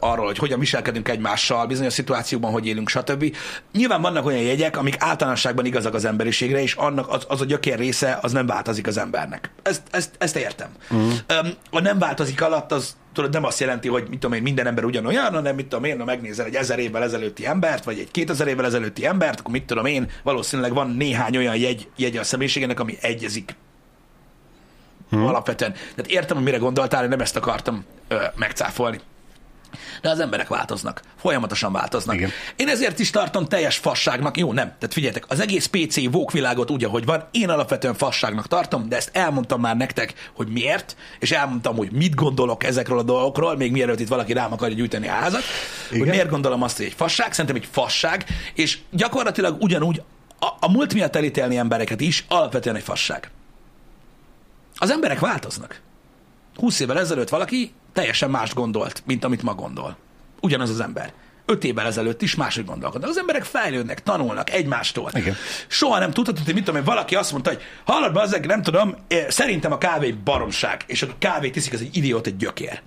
[0.00, 3.36] arról, hogy hogyan viselkedünk egymással, bizonyos szituációkban, hogy élünk, stb.
[3.72, 7.78] Nyilván vannak olyan jegyek, amik általánosságban igazak az emberiségre, és annak az, az a gyökér
[7.78, 9.50] része, az nem változik az embernek.
[9.62, 10.68] Ezt, ezt, ezt értem.
[10.90, 11.12] Uh-huh.
[11.70, 14.84] A nem változik alatt, az tudod, nem azt jelenti, hogy mit tudom én, minden ember
[14.84, 18.46] ugyanolyan, hanem mit tudom én, ha megnézel egy ezer évvel ezelőtti embert, vagy egy kétezer
[18.46, 22.80] évvel ezelőtti embert, akkor mit tudom én, valószínűleg van néhány olyan jegy, jegy a személyiségének,
[22.80, 23.54] ami egyezik.
[25.10, 25.26] Hmm.
[25.26, 25.72] Alapvetően.
[25.72, 29.00] Tehát értem, hogy mire gondoltál, én nem ezt akartam ö, megcáfolni.
[30.02, 31.02] De az emberek változnak.
[31.16, 32.14] Folyamatosan változnak.
[32.14, 32.30] Igen.
[32.56, 34.36] Én ezért is tartom teljes fasságnak.
[34.36, 34.66] Jó, nem.
[34.66, 39.10] Tehát figyeljetek, az egész PC vókvilágot úgy, ahogy van, én alapvetően fasságnak tartom, de ezt
[39.12, 44.00] elmondtam már nektek, hogy miért, és elmondtam, hogy mit gondolok ezekről a dolgokról, még mielőtt
[44.00, 45.42] itt valaki rám akarja gyűjteni a házat,
[45.88, 45.98] Igen.
[45.98, 50.02] hogy miért gondolom azt, hogy egy fasság, szerintem egy fasság, és gyakorlatilag ugyanúgy
[50.38, 53.30] a, a múlt miatt elítélni embereket is alapvetően egy fasság.
[54.76, 55.80] Az emberek változnak.
[56.56, 59.96] 20 évvel ezelőtt valaki teljesen más gondolt, mint amit ma gondol.
[60.40, 61.12] Ugyanaz az ember.
[61.46, 63.10] Öt évvel ezelőtt is máshogy gondolkodnak.
[63.10, 65.10] Az emberek fejlődnek, tanulnak egymástól.
[65.14, 65.36] Igen.
[65.66, 68.62] Soha nem tudhatod, hogy mit tudom, én, valaki azt mondta, hogy hallod be, ezek nem
[68.62, 72.80] tudom, eh, szerintem a kávé baromság, és a kávét iszik, az egy idiót, egy gyökér.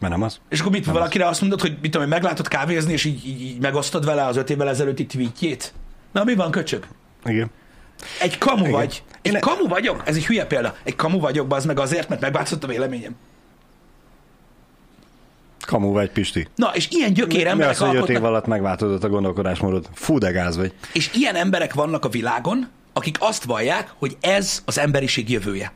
[0.00, 0.40] Mert nem az?
[0.48, 3.42] És akkor mit valakire azt mondod, hogy mit tudom, én, meglátod kávézni, és így, így,
[3.42, 5.74] így megosztod vele az öt évvel ezelőtti tweetjét?
[6.12, 6.86] Na, mi van, köcsög?
[7.24, 7.50] Igen.
[8.20, 8.72] Egy kamu Igen.
[8.72, 9.02] vagy.
[9.22, 10.02] Egy Én- kamu vagyok?
[10.04, 10.76] Ez egy hülye példa.
[10.84, 13.16] Egy kamu vagyok, az meg azért, mert megváltozott a véleményem.
[15.64, 16.48] Kamu vagy, Pisti.
[16.54, 19.88] Na, és ilyen gyökér Mi emberek az, hogy öt év alatt megváltozott a gondolkodásmódod?
[19.94, 20.72] Fú, de gáz vagy.
[20.92, 25.72] és ilyen emberek vannak a világon, akik azt vallják, hogy ez az emberiség jövője.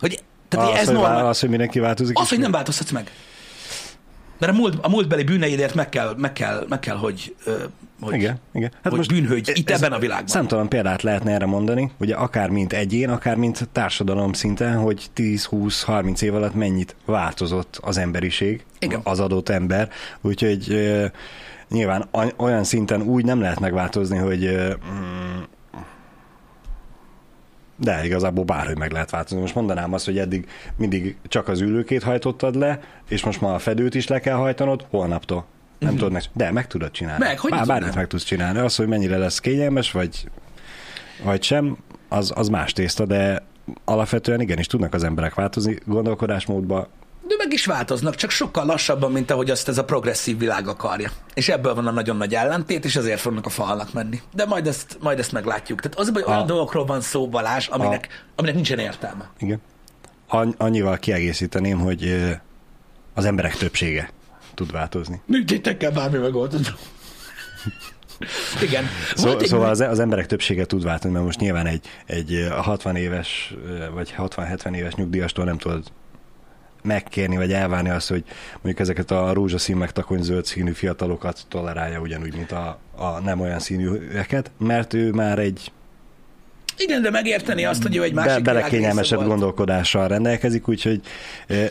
[0.00, 1.14] Hogy, tehát Az, ez hogy, normál.
[1.14, 2.18] vál- az, hogy mindenki változik.
[2.18, 3.10] Az, hogy nem változtatsz meg.
[4.38, 7.34] Mert a, múlt, a múltbeli bűneidért meg kell, meg kell, meg kell hogy,
[8.00, 8.70] hogy, Igen, igen.
[8.72, 10.26] hát hogy most bűnhődj itt ebben a világban.
[10.26, 16.22] Számtalan példát lehetne erre mondani, ugye akár mint egyén, akár mint társadalom szinten, hogy 10-20-30
[16.22, 19.00] év alatt mennyit változott az emberiség, Igen.
[19.04, 20.90] az adott ember, úgyhogy
[21.68, 24.50] nyilván olyan szinten úgy nem lehet megváltozni, hogy
[24.92, 25.42] mm,
[27.76, 29.40] De igazából bárhogy meg lehet változni.
[29.40, 33.58] Most mondanám azt, hogy eddig mindig csak az ülőkét hajtottad le, és most már a
[33.58, 35.44] fedőt is le kell hajtanod, holnaptól.
[35.78, 35.98] Nem uh-huh.
[35.98, 37.24] tudod meg, de meg tudod csinálni.
[37.24, 38.58] Meg, hogy Bár, bármit meg tudsz csinálni.
[38.58, 40.28] Az, hogy mennyire lesz kényelmes, vagy,
[41.24, 41.76] vagy sem,
[42.08, 43.42] az, az más tészta, de
[43.84, 46.88] alapvetően igenis tudnak az emberek változni gondolkodásmódba.
[47.28, 51.10] De meg is változnak, csak sokkal lassabban, mint ahogy azt ez a progresszív világ akarja.
[51.34, 54.20] És ebből van a nagyon nagy ellentét, és ezért fognak a falnak menni.
[54.34, 55.80] De majd ezt, majd ezt meglátjuk.
[55.80, 59.30] Tehát az, a baj, olyan A- dolgokról van szó, Balázs, aminek, aminek nincsen értelme.
[59.38, 59.60] Igen.
[60.28, 62.32] An- annyival kiegészíteném, hogy
[63.14, 64.10] az emberek többsége
[64.54, 65.20] tud változni.
[65.78, 66.64] Kell bármi megoldani.
[68.62, 68.84] Igen.
[69.14, 72.46] Szó, egy szóval az, az emberek többsége tud változni, mert most nyilván egy, egy ö,
[72.48, 73.54] 60 éves
[73.94, 75.84] vagy 60-70 éves nyugdíjastól nem tudod
[76.86, 82.00] megkérni, vagy elvárni azt, hogy mondjuk ezeket a rózsaszín meg takony zöld színű fiatalokat tolerálja
[82.00, 85.72] ugyanúgy, mint a, a nem olyan színűeket, mert ő már egy
[86.78, 91.00] Igen, de megérteni azt, hogy ő egy másik be, belekényelmesebb gondolkodással rendelkezik, úgyhogy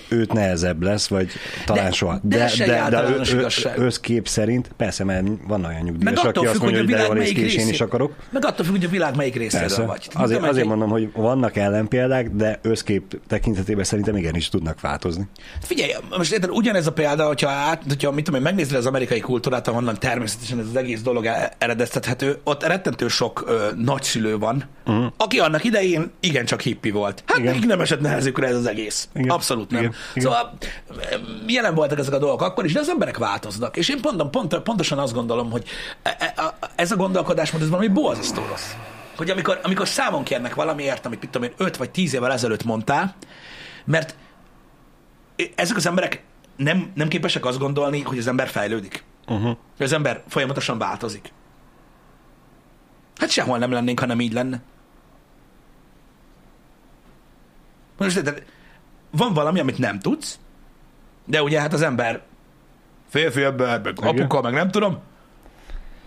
[0.08, 1.30] őt nehezebb lesz, vagy
[1.66, 2.20] talán De- soha.
[2.24, 3.78] de egy általános ö- ö- igazság.
[3.78, 7.14] összkép szerint, persze, mert van olyan nyugdíjas, aki függ, azt hogy mondja, a hogy de
[7.14, 8.14] néz melyik ki, én is akarok.
[8.30, 10.08] Meg attól függ, hogy a világ melyik részéről vagy.
[10.10, 15.28] Tehát Azért, azért hogy- mondom, hogy vannak ellenpéldák, de összkép tekintetében szerintem igenis tudnak változni.
[15.62, 19.68] Figyelj, most érted, ugyanez a példa, hogyha, át, hogyha mit tudom megnézed az amerikai kultúrát,
[19.68, 24.64] ahonnan természetesen ez az egész dolog e- eredeztethető, ott rettentő sok ö, nagyszülő van,
[24.96, 25.14] uh-huh.
[25.18, 27.24] aki annak idején igencsak hippi volt.
[27.26, 27.54] Hát Igen.
[27.54, 29.10] nekik nem esett nehezükre ez az egész.
[29.14, 29.30] Igen.
[29.30, 29.82] Abszolút nem.
[29.82, 29.94] Igen.
[30.14, 30.24] Igen.
[30.24, 30.58] Szóval
[31.48, 33.78] jelen voltak ezek a dolgok akkor is, de az emberek változnak.
[33.78, 35.64] És én pont, pont, pontosan azt gondolom, hogy
[36.04, 38.72] e- e- ez a gondolkodásmód, ez valami borzasztó rossz.
[39.18, 42.64] Hogy amikor, amikor számon kérnek valamiért, amit mit tudom én, 5 vagy 10 évvel ezelőtt
[42.64, 43.16] mondtál,
[43.86, 44.16] mert
[45.56, 46.24] ezek az emberek
[46.56, 49.04] nem, nem képesek azt gondolni, hogy az ember fejlődik.
[49.28, 49.58] Uh-huh.
[49.80, 51.32] Az ember folyamatosan változik.
[53.16, 54.62] Hát sehol nem lennénk, ha nem így lenne.
[57.98, 58.34] Most de
[59.12, 60.40] van valami, amit nem tudsz,
[61.26, 62.22] de ugye hát az ember
[63.10, 65.00] férfi ember, meg apuka, meg nem tudom,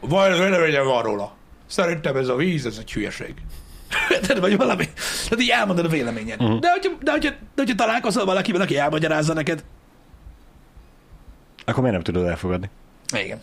[0.00, 1.36] vagy véleményem van róla.
[1.66, 3.34] Szerintem ez a víz, ez egy hülyeség.
[4.08, 4.88] Tehát vagy valami.
[5.24, 6.40] Tehát így elmondod a véleményed.
[6.40, 6.60] Uh-huh.
[6.60, 9.64] De, hogyha, de, hogyha, de hogyha találkozol valakivel, aki elmagyarázza neked,
[11.64, 12.70] Akkor miért nem tudod elfogadni?
[13.12, 13.40] igen.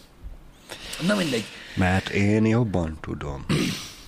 [1.07, 1.43] Na mindegy.
[1.75, 3.45] Mert én jobban tudom.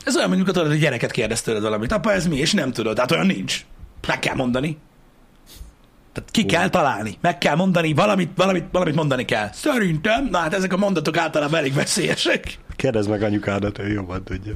[0.06, 1.92] Ez olyan, tudod, hogy gyereket kérdez tőled valamit.
[1.92, 2.38] Apa, ez mi?
[2.38, 3.00] És nem tudod.
[3.00, 3.66] Hát olyan nincs.
[4.08, 4.78] Meg kell mondani.
[6.14, 7.18] Tehát ki kell találni.
[7.22, 7.94] Meg kell mondani.
[7.94, 9.50] Valamit, valamit, valamit mondani kell.
[9.54, 10.28] Szerintem.
[10.32, 12.60] Na hát ezek a mondatok általában elég veszélyesek.
[12.76, 14.54] Kérdezd meg anyukádat, ő jobban tudja.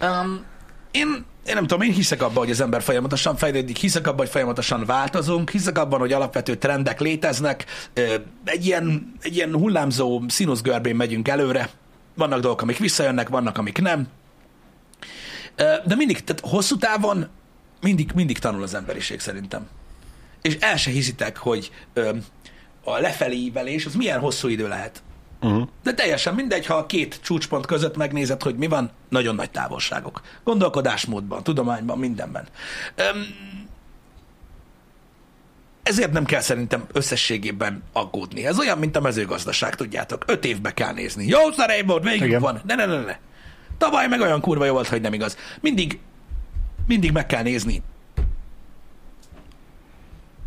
[0.00, 0.44] Um,
[0.90, 4.28] én, én nem tudom, én hiszek abban, hogy az ember folyamatosan fejlődik, hiszek abban, hogy
[4.28, 7.64] folyamatosan változunk, hiszek abban, hogy alapvető trendek léteznek,
[8.44, 11.68] egy ilyen, egy ilyen hullámzó színuszgörbén megyünk előre,
[12.14, 14.08] vannak dolgok, amik visszajönnek, vannak, amik nem.
[15.56, 17.28] De mindig, tehát hosszú távon
[17.80, 19.68] mindig, mindig tanul az emberiség szerintem.
[20.42, 21.70] És el se hiszitek, hogy
[22.84, 25.02] a lefelé ívelés az milyen hosszú idő lehet.
[25.40, 25.68] Uh-huh.
[25.82, 30.20] De teljesen mindegy, ha a két csúcspont között megnézed, hogy mi van, nagyon nagy távolságok.
[30.44, 32.46] Gondolkodásmódban, tudományban, mindenben.
[32.94, 33.26] Öm,
[35.82, 38.46] ezért nem kell szerintem összességében aggódni.
[38.46, 40.24] Ez olyan, mint a mezőgazdaság, tudjátok.
[40.26, 41.26] Öt évbe kell nézni.
[41.26, 42.40] Jó szerény volt, végig Igen.
[42.40, 42.60] van.
[42.66, 43.18] Ne, ne, ne, ne.
[43.78, 45.36] Tavaly meg olyan kurva jó volt, hogy nem igaz.
[45.60, 45.98] Mindig,
[46.86, 47.82] mindig meg kell nézni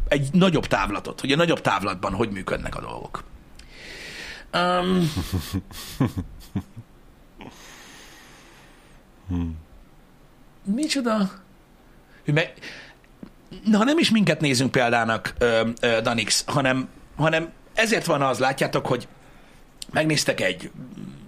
[0.09, 3.23] egy nagyobb távlatot, hogy a nagyobb távlatban hogy működnek a dolgok.
[4.53, 5.11] Um,
[10.75, 11.17] Micsoda?
[12.25, 12.53] Hogy Meg,
[13.71, 18.87] ha nem is minket nézünk példának, ö, ö, Danix, hanem, hanem ezért van az, látjátok,
[18.87, 19.07] hogy
[19.91, 20.71] megnéztek egy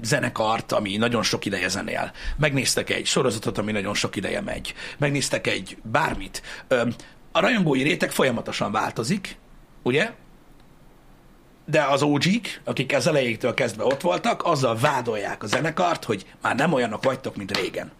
[0.01, 5.47] zenekart, ami nagyon sok ideje zenél, megnéztek egy sorozatot, ami nagyon sok ideje megy, megnéztek
[5.47, 6.41] egy bármit.
[7.31, 9.37] A rajongói réteg folyamatosan változik,
[9.83, 10.11] ugye?
[11.65, 12.23] de az og
[12.63, 17.35] akik az elejétől kezdve ott voltak, azzal vádolják a zenekart, hogy már nem olyanok vagytok,
[17.35, 17.91] mint régen.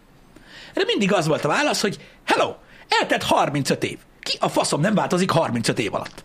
[0.74, 2.54] Erre mindig az volt a válasz, hogy hello,
[2.88, 3.98] eltett 35 év.
[4.20, 6.24] Ki a faszom nem változik 35 év alatt?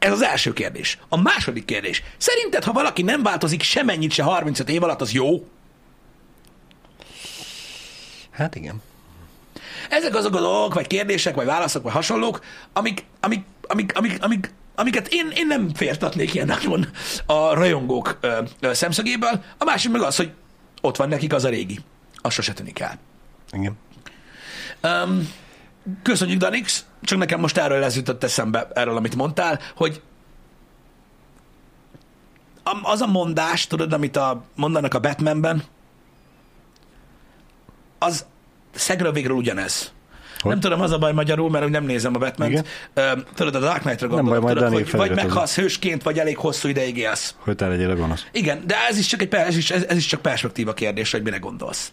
[0.00, 0.98] Ez az első kérdés.
[1.08, 2.02] A második kérdés.
[2.16, 5.48] Szerinted, ha valaki nem változik semennyit se 35 év alatt, az jó?
[8.30, 8.82] Hát igen.
[9.88, 12.40] Ezek azok a dolgok, vagy kérdések, vagy válaszok, vagy hasonlók,
[12.72, 16.86] amik, amik, amik, amik, amik amiket én, én nem fértatnék ilyen nagyon
[17.26, 19.44] a rajongók ö, ö, szemszögéből.
[19.58, 20.30] A másik meg az, hogy
[20.80, 21.78] ott van nekik az a régi.
[22.14, 22.98] Azt sose tűnik el.
[23.52, 23.78] Igen.
[24.82, 25.32] Um,
[26.02, 30.02] köszönjük, Danix, csak nekem most erről ez jutott eszembe, erről, amit mondtál, hogy
[32.82, 35.62] az a mondás, tudod, amit a, mondanak a Batmanben,
[37.98, 38.26] az
[38.74, 39.92] szegről végről ugyanez.
[40.40, 40.50] Hogy?
[40.50, 42.64] Nem tudom, az a baj magyarul, mert nem nézem a batman.
[43.34, 46.36] Tudod, a Dark Knight-ra baj, gondolok, majd tudod, Dani hogy vagy meghalsz hősként, vagy elég
[46.36, 47.34] hosszú ideig élsz.
[47.38, 48.26] Hogy te legyél a gonosz.
[48.32, 51.22] Igen, de ez is csak egy ez is, ez, ez is csak perspektíva kérdés, hogy
[51.22, 51.92] mire gondolsz.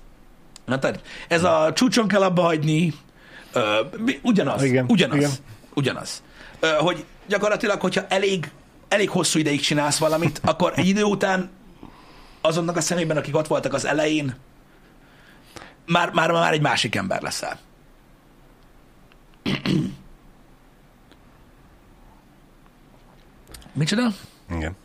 [0.66, 2.94] Na, tehát ez a csúcson kell abba hagyni,
[4.22, 5.32] ugyanaz, Igen, ugyanaz, igen.
[5.74, 6.24] ugyanaz.
[6.80, 8.52] Hogy gyakorlatilag, hogyha elég,
[8.88, 11.50] elég hosszú ideig csinálsz valamit, akkor egy idő után
[12.42, 14.36] azonnak a szemében, akik ott voltak az elején,
[15.86, 17.60] már, már, már egy másik ember leszel.
[23.74, 24.08] Micsoda?
[24.52, 24.76] Igen.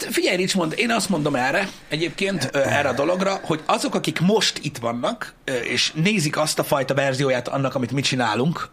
[0.00, 4.58] Hát figyelj, Richmond, én azt mondom erre, egyébként erre a dologra, hogy azok, akik most
[4.62, 5.34] itt vannak,
[5.64, 8.70] és nézik azt a fajta verzióját annak, amit mi csinálunk,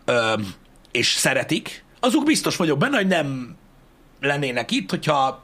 [0.92, 3.56] és szeretik, azok biztos vagyok benne, hogy nem
[4.22, 5.44] lennének itt, hogyha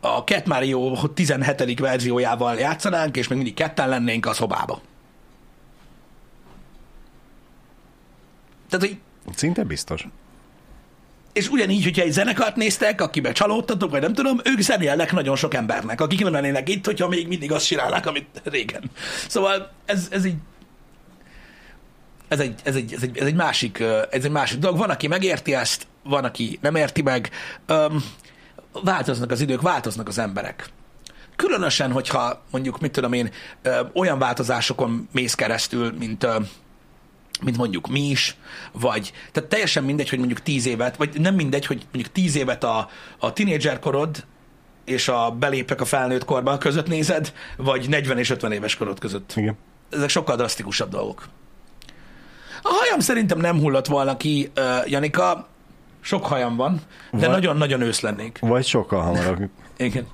[0.00, 1.78] a Cat Mario 17.
[1.78, 4.80] verziójával játszanánk, és még mindig ketten lennénk a szobába.
[8.68, 8.98] Tehát, hogy
[9.34, 10.06] Szinte biztos.
[11.32, 15.54] És ugyanígy, hogyha egy zenekart néztek, akiben csalódtatok, vagy nem tudom, ők zenélnek nagyon sok
[15.54, 18.82] embernek, akik nem lennének itt, hogyha még mindig azt csinálnák, amit régen.
[19.28, 20.34] Szóval ez, ez így
[22.28, 24.78] ez egy, ez, egy, ez, egy, ez, egy másik, ez egy másik dolog.
[24.78, 27.30] Van, aki megérti ezt, van, aki nem érti meg.
[27.66, 28.04] Öm,
[28.72, 30.68] változnak az idők, változnak az emberek.
[31.36, 33.30] Különösen, hogyha mondjuk, mit tudom én,
[33.62, 36.36] ö, olyan változásokon mész keresztül, mint ö,
[37.42, 38.36] mint mondjuk mi is,
[38.72, 42.64] vagy, tehát teljesen mindegy, hogy mondjuk tíz évet, vagy nem mindegy, hogy mondjuk tíz évet
[42.64, 42.88] a,
[43.18, 44.24] a tínédzser korod
[44.84, 49.32] és a belépek a felnőtt korban között nézed, vagy 40 és 50 éves korod között.
[49.36, 49.56] Igen.
[49.90, 51.28] Ezek sokkal drasztikusabb dolgok.
[52.62, 55.48] A hajam szerintem nem hullott volna ki, uh, Janika,
[56.00, 56.80] sok hajam van,
[57.12, 58.38] de Vagy- nagyon-nagyon ősz lennék.
[58.40, 59.48] Vagy sokkal hamarabb.
[59.76, 60.06] Igen.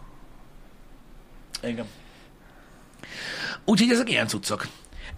[1.62, 1.86] Igen.
[3.64, 4.66] Úgyhogy ezek ilyen cuccok.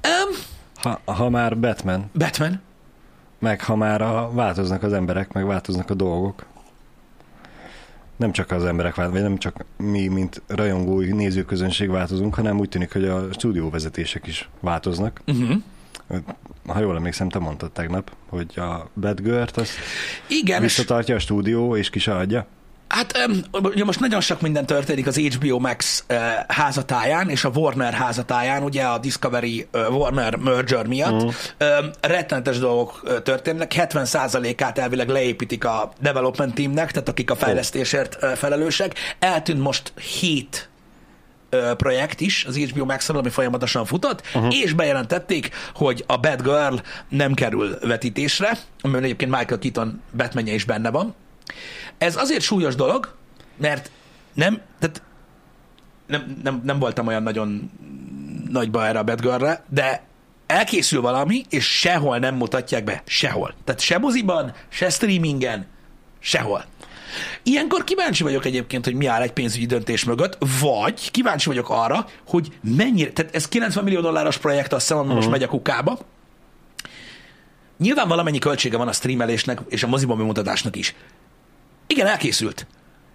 [0.05, 0.37] Um,
[0.79, 2.61] Ha, ha már Batman, Batman.
[3.39, 6.47] meg ha már a, változnak az emberek, meg változnak a dolgok.
[8.17, 12.69] Nem csak az emberek változnak, vagy nem csak mi, mint rajongói nézőközönség változunk, hanem úgy
[12.69, 15.21] tűnik, hogy a stúdióvezetések is változnak.
[15.27, 15.63] Uh-huh.
[16.67, 19.73] Ha jól emlékszem, te mondtad tegnap, hogy a Batgirl-t azt
[20.27, 22.47] Igen, visszatartja a stúdió, és ki se adja.
[22.89, 26.17] Hát ugye most nagyon sok minden történik az HBO Max uh,
[26.49, 31.23] házatáján és a Warner házatáján, ugye a Discovery uh, Warner merger miatt.
[31.23, 38.19] Um, rettenetes dolgok uh, történnek, 70%-át elvileg leépítik a development teamnek, tehát akik a fejlesztésért
[38.23, 38.95] uh, felelősek.
[39.19, 40.69] Eltűnt most 7
[41.51, 44.55] ö, projekt is az HBO max ami folyamatosan futott, uh-huh.
[44.55, 46.75] és bejelentették, hogy a Bad Girl
[47.09, 51.15] nem kerül vetítésre, amiben egyébként Michael Keaton Batmanje is benne van.
[51.99, 53.15] Ez azért súlyos dolog,
[53.57, 53.91] mert
[54.35, 55.03] nem, tehát
[56.07, 57.71] nem, nem, nem voltam olyan nagyon
[58.51, 60.03] nagyba erre a Bad Girl-re, de
[60.47, 63.03] elkészül valami, és sehol nem mutatják be.
[63.07, 63.55] Sehol.
[63.65, 65.67] Tehát se moziban, se streamingen,
[66.19, 66.65] sehol.
[67.43, 72.07] Ilyenkor kíváncsi vagyok egyébként, hogy mi áll egy pénzügyi döntés mögött, vagy kíváncsi vagyok arra,
[72.27, 75.99] hogy mennyire, tehát ez 90 millió dolláros projekt, azt hiszem, ami most megy a kukába.
[77.79, 80.95] Nyilván valamennyi költsége van a streamelésnek és a moziban bemutatásnak is.
[81.89, 82.67] Igen, elkészült.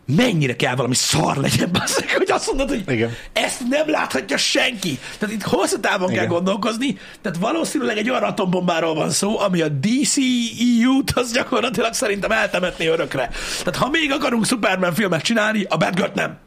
[0.05, 3.11] Mennyire kell valami szar legyen, basszeg, hogy azt mondod, hogy Igen.
[3.33, 4.99] ezt nem láthatja senki.
[5.19, 6.27] Tehát itt hosszú távon kell Igen.
[6.27, 12.87] gondolkozni, tehát valószínűleg egy olyan atombombáról van szó, ami a DCEU-t az gyakorlatilag szerintem eltemetné
[12.87, 13.29] örökre.
[13.63, 16.37] Tehát ha még akarunk Superman filmet csinálni, a Batgirl nem.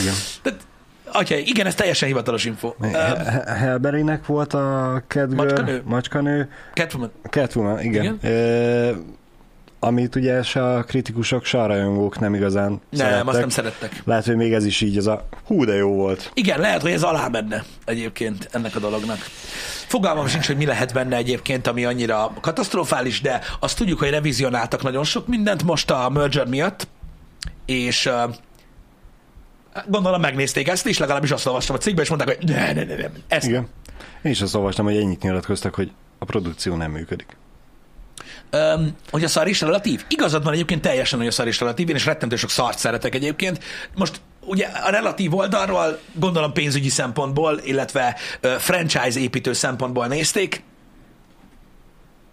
[0.00, 0.14] Igen.
[0.42, 0.60] Tehát,
[1.12, 2.74] atya, igen, ez teljesen hivatalos info.
[3.46, 5.82] Helberinek volt a Catgirl, Macskanő.
[5.84, 7.12] macskanő Catwoman.
[7.30, 8.02] Catwoman, igen.
[8.04, 8.18] Igen.
[8.22, 9.18] igen.
[9.82, 13.26] Amit ugye se a kritikusok, se a rajongók nem igazán Nem, szerettek.
[13.28, 14.02] azt nem szerettek.
[14.04, 16.30] Lehet, hogy még ez is így az a hú, de jó volt.
[16.34, 19.18] Igen, lehet, hogy ez alá menne egyébként ennek a dolognak.
[19.86, 24.82] Fogalmam sincs, hogy mi lehet benne egyébként, ami annyira katasztrofális, de azt tudjuk, hogy revizionáltak
[24.82, 26.88] nagyon sok mindent most a merger miatt,
[27.66, 28.34] és uh,
[29.86, 32.96] gondolom megnézték ezt is, legalábbis azt olvastam a cikkben, és mondták, hogy ne, ne, ne,
[32.96, 33.68] ne ezt Igen.
[34.22, 37.36] Én is azt olvastam, hogy ennyit nyilatkoztak, hogy a produkció nem működik.
[38.52, 40.04] Um, hogy a szar is relatív?
[40.08, 43.14] Igazad van egyébként teljesen, hogy a szar is relatív, én is rettentő sok szart szeretek
[43.14, 43.64] egyébként.
[43.94, 50.62] Most ugye a relatív oldalról gondolom pénzügyi szempontból, illetve uh, franchise építő szempontból nézték.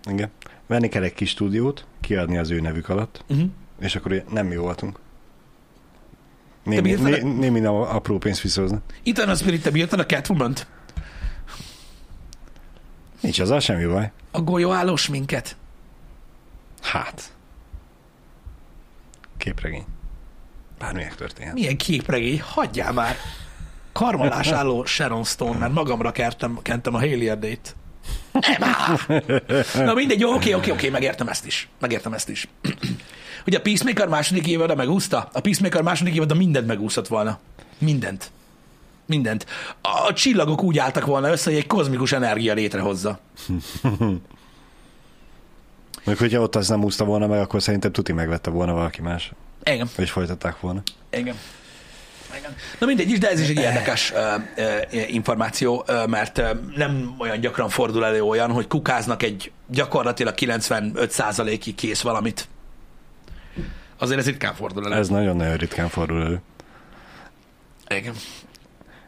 [0.09, 0.31] Igen.
[0.67, 3.49] Venni kell egy kis stúdiót, kiadni az ő nevük alatt, Uh-huh.
[3.79, 4.99] és akkor nem mi voltunk.
[6.63, 8.77] Némi, né, némi apró pénzt visszahozni.
[9.03, 10.67] Itt a Spirit, te bírtad a Catwoman-t?
[13.21, 14.11] Nincs azzal semmi baj.
[14.31, 15.55] A golyóállós minket?
[16.81, 17.31] Hát.
[19.37, 19.85] Képregény.
[20.79, 21.53] Bármilyek történhet.
[21.53, 22.41] Milyen képregény?
[22.41, 23.15] Hagyjál már!
[23.97, 27.75] karmalás álló Sharon Stone, mert magamra kertem, kentem a Haley Erdét.
[28.31, 29.23] Nem áll.
[29.85, 31.69] Na mindegy, jó, oké, oké, oké, megértem ezt is.
[31.79, 32.47] Megértem ezt is.
[33.45, 35.29] Ugye a Peacemaker második évada megúszta?
[35.33, 37.39] A Peacemaker második évada mindent megúszott volna.
[37.77, 38.31] Mindent.
[39.05, 39.45] Mindent.
[39.81, 43.19] A csillagok úgy álltak volna össze, hogy egy kozmikus energia létrehozza.
[46.07, 49.31] Még hogyha ott az nem úszta volna meg, akkor szerintem tuti megvette volna valaki más.
[49.63, 49.89] Igen.
[49.97, 50.81] És folytatták volna.
[51.09, 51.35] Igen.
[52.37, 52.55] Igen.
[52.79, 54.19] Na mindegy is, de ez is egy érdekes uh,
[54.93, 60.33] uh, információ, uh, mert uh, nem olyan gyakran fordul elő olyan, hogy kukáznak egy gyakorlatilag
[60.37, 62.47] 95%-ig kész valamit.
[63.97, 64.95] Azért ez ritkán fordul elő.
[64.95, 66.41] Ez nagyon-nagyon ritkán fordul elő.
[67.89, 68.13] Igen.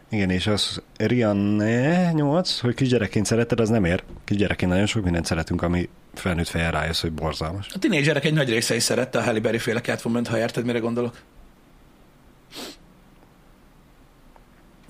[0.09, 4.03] Igen, és az Rianne 8, hogy kisgyerekként szereted, az nem ér.
[4.25, 7.67] Kisgyerekként nagyon sok mindent szeretünk, ami felnőtt fejjel rájössz, hogy borzalmas.
[7.73, 10.79] A tinédzserek egy nagy része is szerette a Halle Berry féle Catwoman-t, ha érted, mire
[10.79, 11.17] gondolok.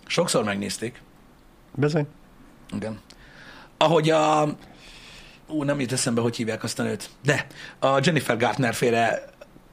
[0.07, 1.01] Sokszor megnézték.
[1.75, 2.07] Bizony.
[2.75, 2.99] Igen.
[3.77, 4.47] Ahogy a...
[5.47, 7.09] Ú, nem jut eszembe, hogy hívják azt a nőt.
[7.23, 7.47] De
[7.79, 9.23] a Jennifer Gartner féle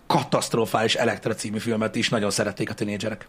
[0.07, 3.29] katasztrofális Elektra című filmet is nagyon szerették a tinédzserek.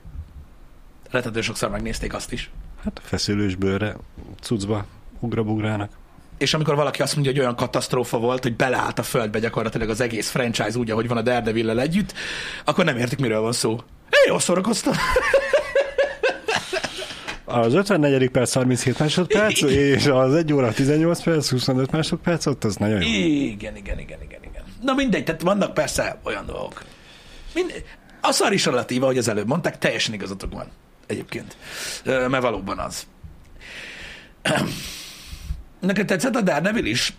[1.09, 2.51] Rettető sokszor megnézték azt is.
[2.83, 3.95] Hát a feszülős bőre,
[4.41, 4.85] cuccba,
[5.19, 5.91] ugrabugrának.
[6.37, 10.01] És amikor valaki azt mondja, hogy olyan katasztrófa volt, hogy beleállt a földbe gyakorlatilag az
[10.01, 12.13] egész franchise úgy, ahogy van a daredevil együtt,
[12.65, 13.71] akkor nem értik, miről van szó.
[14.09, 14.93] Én jól szórakoztam.
[17.45, 18.29] Az 54.
[18.29, 23.07] perc 37 másodperc, és az 1 óra 18 perc, 25 másodperc, ott az nagyon jó.
[23.07, 24.63] Igen, igen, igen, igen, igen.
[24.81, 26.83] Na mindegy, tehát vannak persze olyan dolgok.
[27.53, 27.83] Mind,
[28.21, 30.67] a szar is relatíva, hogy az előbb mondták, teljesen igazatok van
[31.07, 31.57] egyébként.
[32.03, 33.07] Mert valóban az.
[35.79, 37.13] Neked tetszett a Daredevil is?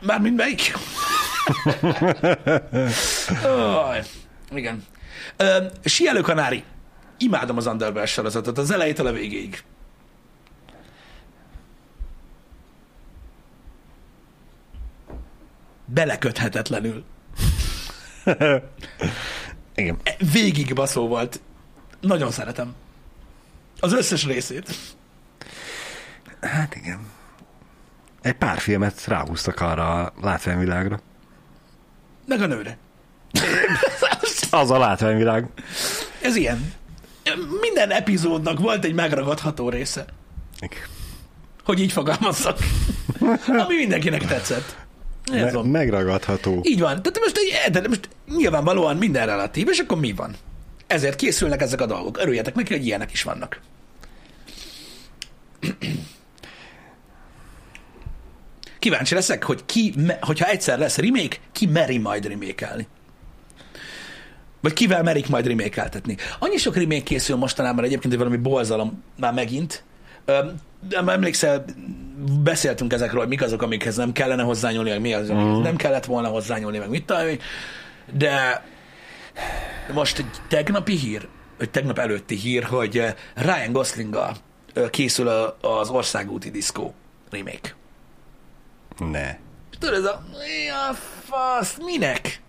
[0.00, 0.72] Mármint melyik?
[3.44, 3.96] oh,
[4.50, 4.84] igen.
[5.36, 6.64] Ö, Sielő Kanári.
[7.18, 9.62] Imádom az Underwear sorozatot, az elejétől a végéig.
[15.84, 17.04] Beleköthetetlenül.
[19.74, 19.98] Igen.
[20.32, 21.40] Végig baszó volt.
[22.00, 22.74] Nagyon szeretem.
[23.80, 24.76] Az összes részét.
[26.40, 26.98] Hát igen.
[28.22, 31.00] Egy pár filmet ráhúztak arra a látványvilágra.
[32.26, 32.78] Meg a nőre.
[34.50, 35.46] Az a látványvilág.
[36.22, 36.72] Ez ilyen.
[37.60, 40.04] Minden epizódnak volt egy megragadható része.
[40.60, 40.82] Igen.
[41.64, 42.58] Hogy így fogalmazzak.
[43.64, 44.76] Ami mindenkinek tetszett.
[45.24, 45.66] Ez Me- van.
[45.66, 46.60] megragadható.
[46.62, 47.02] Így van.
[47.02, 50.34] Tehát most, de most nyilvánvalóan minden relatív, és akkor mi van?
[50.86, 52.18] Ezért készülnek ezek a dolgok.
[52.18, 53.60] Örüljetek neki, hogy ilyenek is vannak.
[58.78, 62.86] Kíváncsi leszek, hogy ki, hogyha egyszer lesz remake, ki meri majd remékelni.
[64.60, 66.16] Vagy kivel merik majd remékeltetni.
[66.38, 69.84] Annyi sok remake készül mostanában egyébként, hogy valami bolzalom már megint.
[70.88, 71.64] De emlékszel,
[72.42, 76.04] beszéltünk ezekről, hogy mik azok, amikhez nem kellene hozzányúlni, meg mi az, amikhez nem kellett
[76.04, 77.26] volna hozzányúlni, meg mit tudom,
[78.12, 78.64] de
[79.92, 83.04] most egy tegnapi hír, vagy tegnap előtti hír, hogy
[83.34, 84.36] Ryan Goslinggal
[84.90, 85.28] készül
[85.60, 86.94] az országúti diszkó
[87.30, 87.76] remake.
[88.98, 89.36] Ne.
[89.78, 90.24] Tudod, ez a...
[90.30, 90.94] Mi a
[91.24, 91.76] fasz?
[91.84, 92.40] Minek?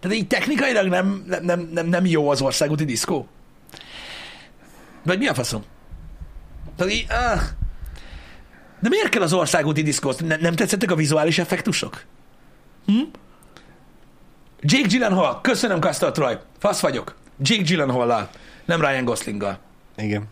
[0.00, 3.28] Tehát így technikailag nem, nem, nem, nem, nem jó az országúti diszkó?
[5.02, 5.64] Vagy mi a faszom?
[6.76, 7.06] Tehát így...
[7.08, 7.40] Ah.
[8.80, 10.12] De miért kell az országúti diszkó?
[10.18, 12.04] Ne, nem tetszettek a vizuális effektusok?
[12.86, 13.00] Hm?
[14.60, 15.40] Jake Gyllenhaal.
[15.40, 16.34] Köszönöm, Castor Troy.
[16.58, 17.14] Fasz vagyok.
[17.38, 18.28] Jake Gyllenhaal-lal.
[18.64, 19.58] Nem Ryan Goslinggal.
[19.96, 20.24] Igen.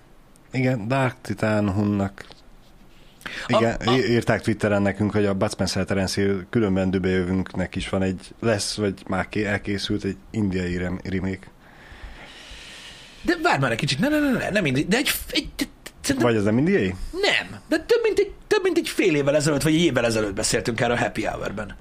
[0.52, 2.24] Igen, Dark Titan Hunnak.
[3.46, 7.88] Igen, A- a- írták Twitteren nekünk, hogy a Bud Spencer Terence Hill különben dübejövünknek is
[7.88, 11.46] van egy, lesz, vagy már ké- elkészült egy indiai rem- remake.
[13.22, 13.98] De várj már egy kicsit.
[13.98, 14.88] Ne, ne, ne, ne, nem mindig.
[14.88, 15.48] De egy, egy,
[16.00, 16.94] szerintem Vagy ez nem indiai?
[17.12, 20.34] Nem, de több mint, egy, több mint egy fél évvel ezelőtt, vagy egy évvel ezelőtt
[20.34, 21.76] beszéltünk erről a Happy Hour-ben.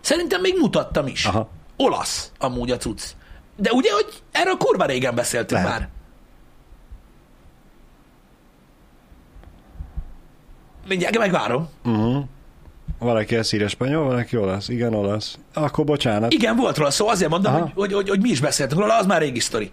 [0.00, 1.24] Szerintem még mutattam is.
[1.24, 1.50] Aha.
[1.76, 3.02] Olasz amúgy a cucc.
[3.56, 5.78] De ugye, hogy erről kurva régen beszéltünk Lehet.
[5.78, 5.88] már.
[10.88, 11.68] Mindjárt megvárom.
[11.84, 12.24] Uh-huh.
[12.98, 14.68] Valaki ezt írja spanyol, valaki olasz.
[14.68, 15.38] Igen, olasz.
[15.54, 16.32] Akkor bocsánat.
[16.32, 19.06] Igen, volt róla szó, azért mondom, hogy, hogy, hogy, hogy, mi is beszéltünk róla, az
[19.06, 19.70] már régi sztori.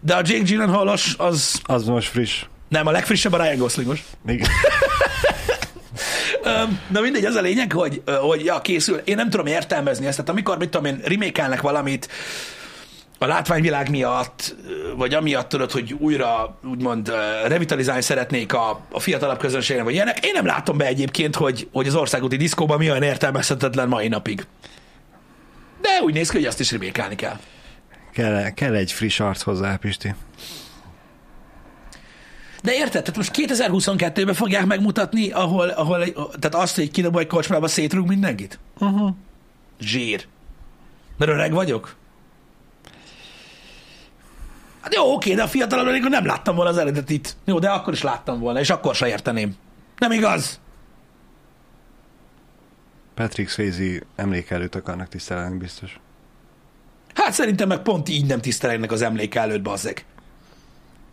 [0.00, 0.88] De a Jake gyllenhaal
[1.18, 2.44] az Az most friss.
[2.68, 4.04] nem, a legfrissebb a Ryan Goslingos.
[4.26, 4.48] Igen.
[6.42, 8.96] Öm, Na mindegy, az a lényeg, hogy, hogy ja, készül.
[9.04, 10.16] Én nem tudom értelmezni ezt.
[10.16, 12.08] Tehát amikor, mit tudom én, remékelnek valamit
[13.18, 14.56] a látványvilág miatt,
[14.96, 17.12] vagy amiatt tudod, hogy újra úgymond
[17.46, 21.86] revitalizálni szeretnék a, a fiatalabb közönségnek, vagy ilyenek, én nem látom be egyébként, hogy, hogy
[21.86, 24.46] az országúti diszkóban mi olyan értelmezhetetlen mai napig.
[25.80, 27.38] De úgy néz ki, hogy azt is remékelni kell.
[28.12, 30.14] Kell, kell egy friss arc hozzá, Pisti.
[32.62, 37.68] De érted, tehát most 2022-ben fogják megmutatni, ahol, ahol tehát azt, hogy kidobol egy kocsmába
[37.68, 38.58] szétrúg mindenkit?
[38.78, 39.10] Uh-huh.
[39.80, 40.26] Zsír.
[41.18, 41.96] Mert öreg vagyok?
[44.86, 47.36] Hát jó, oké, de a fiatalabb amikor nem láttam volna az eredetit.
[47.44, 49.54] Jó, de akkor is láttam volna, és akkor se érteném.
[49.98, 50.60] Nem igaz?
[53.14, 56.00] Patrick Swayze emléke előtt akarnak tisztelni, biztos.
[57.14, 60.04] Hát szerintem meg pont így nem tisztelegnek az emléke előtt, bazzeg.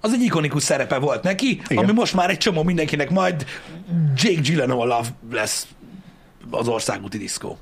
[0.01, 1.83] Az egy ikonikus szerepe volt neki, Igen.
[1.83, 3.45] ami most már egy csomó mindenkinek majd
[4.15, 5.67] Jake Gyllenhaal lesz
[6.49, 7.57] az országúti diszkó.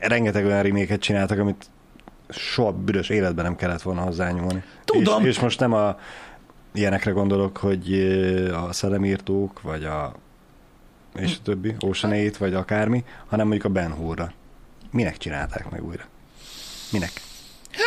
[0.00, 1.66] Rengeteg olyan reméket csináltak, amit
[2.28, 4.62] soha büdös életben nem kellett volna hozzányúlni.
[4.84, 5.22] Tudom.
[5.22, 5.98] És, és most nem a
[6.74, 7.92] ilyenekre gondolok, hogy
[8.52, 10.14] a szellemírtók, vagy a
[11.14, 14.32] és a többi, Ocean 8, vagy akármi, hanem mondjuk a Ben Hur-ra.
[14.90, 16.04] Minek csinálták meg újra?
[16.92, 17.10] Minek?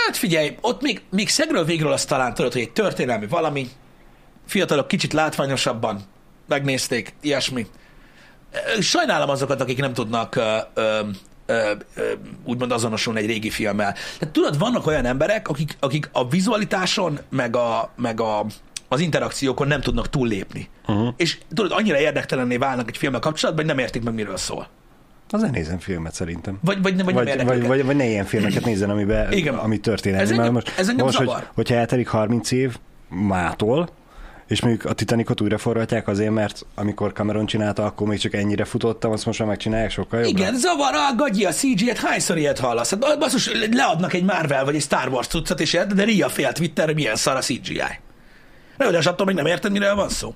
[0.06, 3.70] Hát figyelj, ott még, még szegről végről azt talán tudod, hogy egy történelmi valami,
[4.46, 6.02] fiatalok kicsit látványosabban
[6.48, 7.68] megnézték, ilyesmi.
[8.80, 11.00] Sajnálom azokat, akik nem tudnak ö, ö,
[11.48, 12.02] ö, ö,
[12.46, 13.94] úgymond azonosulni egy régi filmmel.
[13.94, 18.46] Tehát tudod, vannak olyan emberek, akik, akik a vizualitáson, meg, a, meg a,
[18.88, 20.70] az interakciókon nem tudnak túllépni.
[20.88, 21.14] Uh-huh.
[21.18, 24.68] És tudod, annyira érdektelenné válnak egy filmmel kapcsolatban, hogy nem értik meg, miről szól.
[25.30, 26.60] Az nézem filmet szerintem.
[26.62, 29.54] Vagy, vagy, vagy, vagy, vagy, vagy, vagy, ne ilyen filmeket nézzen, amiben, Igen.
[29.54, 30.24] ami történelmi.
[30.24, 31.50] Ez engem, most, ez engem most hogy, zavar.
[31.54, 32.78] hogyha eltelik 30 év
[33.10, 33.90] mától,
[34.48, 38.66] és mondjuk a Titanicot újra forgatják azért, mert amikor Cameron csinálta, akkor még csak ennyire
[38.66, 40.42] futottam, azt most már megcsinálják sokkal jobban.
[40.42, 42.90] Igen, zavar a gagyi a CG-et, hányszor ilyet hallasz?
[42.90, 46.94] Hát basszus, leadnak egy Marvel vagy egy Star Wars cuccot, és de Ria fél Twitterre,
[46.94, 47.82] milyen szar a CGI.
[48.78, 50.34] De attól még nem érted, miről van szó.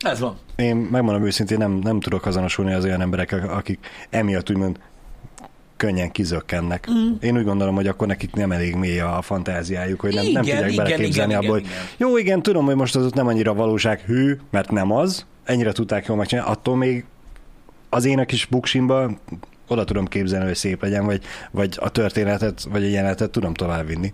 [0.00, 0.38] Ez van.
[0.56, 4.78] Én megmondom őszintén, nem, nem tudok azonosulni az olyan emberek, akik emiatt úgymond
[5.84, 6.90] könnyen kizökkennek.
[6.90, 7.12] Mm.
[7.20, 10.42] Én úgy gondolom, hogy akkor nekik nem elég mély a fantáziájuk, hogy nem, Igen, nem
[10.42, 12.08] tudják igen, beleképzelni igen, abba, igen, hogy igen.
[12.08, 15.72] jó, igen, tudom, hogy most az ott nem annyira valóság hű, mert nem az, ennyire
[15.72, 17.04] tudták jól megcsinálni, attól még
[17.88, 19.10] az én a kis buksimba
[19.68, 24.12] oda tudom képzelni, hogy szép legyen, vagy, vagy a történetet, vagy a jelenetet tudom továbbvinni.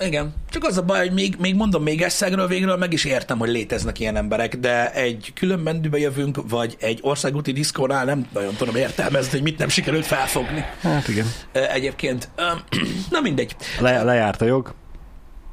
[0.00, 0.34] Igen.
[0.50, 3.48] Csak az a baj, hogy még, még mondom, még eszegről végről meg is értem, hogy
[3.48, 8.76] léteznek ilyen emberek, de egy külön mendőbe jövünk, vagy egy országúti diszkónál nem nagyon tudom
[8.76, 10.64] értelmezni, hogy mit nem sikerült felfogni.
[10.80, 11.26] Hát igen.
[11.52, 12.28] Egyébként,
[13.10, 13.56] na mindegy.
[13.80, 14.74] Le, lejárt a jog,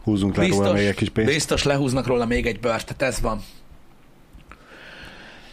[0.03, 1.33] húzunk le róla még egy kis pénzt.
[1.33, 3.43] biztos lehúznak róla még egy bört, tehát ez van.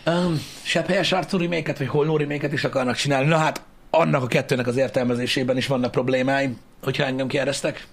[0.07, 3.29] Um, Sebb helyes arcú reméket, vagy holnó reméket is akarnak csinálni.
[3.29, 7.87] Na hát, annak a kettőnek az értelmezésében is vannak problémáim, hogyha engem kérdeztek.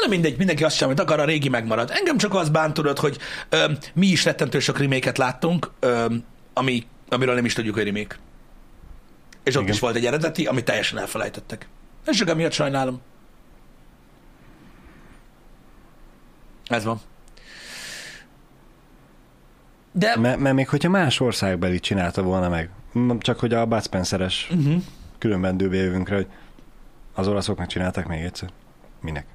[0.00, 1.90] Nem mindegy, mindenki azt sem, amit akar, a régi megmarad.
[1.94, 3.18] Engem csak az bánt, tudod, hogy
[3.48, 6.06] ö, mi is rettentő sok reméket láttunk, ö,
[6.52, 8.16] ami, amiről nem is tudjuk, hogy remake.
[9.44, 9.74] És ott Igen.
[9.74, 11.68] is volt egy eredeti, amit teljesen elfelejtettek.
[12.06, 13.00] És csak emiatt sajnálom.
[16.66, 17.00] Ez van.
[19.92, 22.70] De Mert, mert még hogyha más országbeli csinálta volna meg,
[23.18, 24.82] csak hogy a Bud Spencer-es uh-huh.
[25.18, 26.26] különben dőbe jövünk rá, hogy
[27.14, 28.50] az olaszok megcsinálták még egyszer.
[29.00, 29.26] Minek?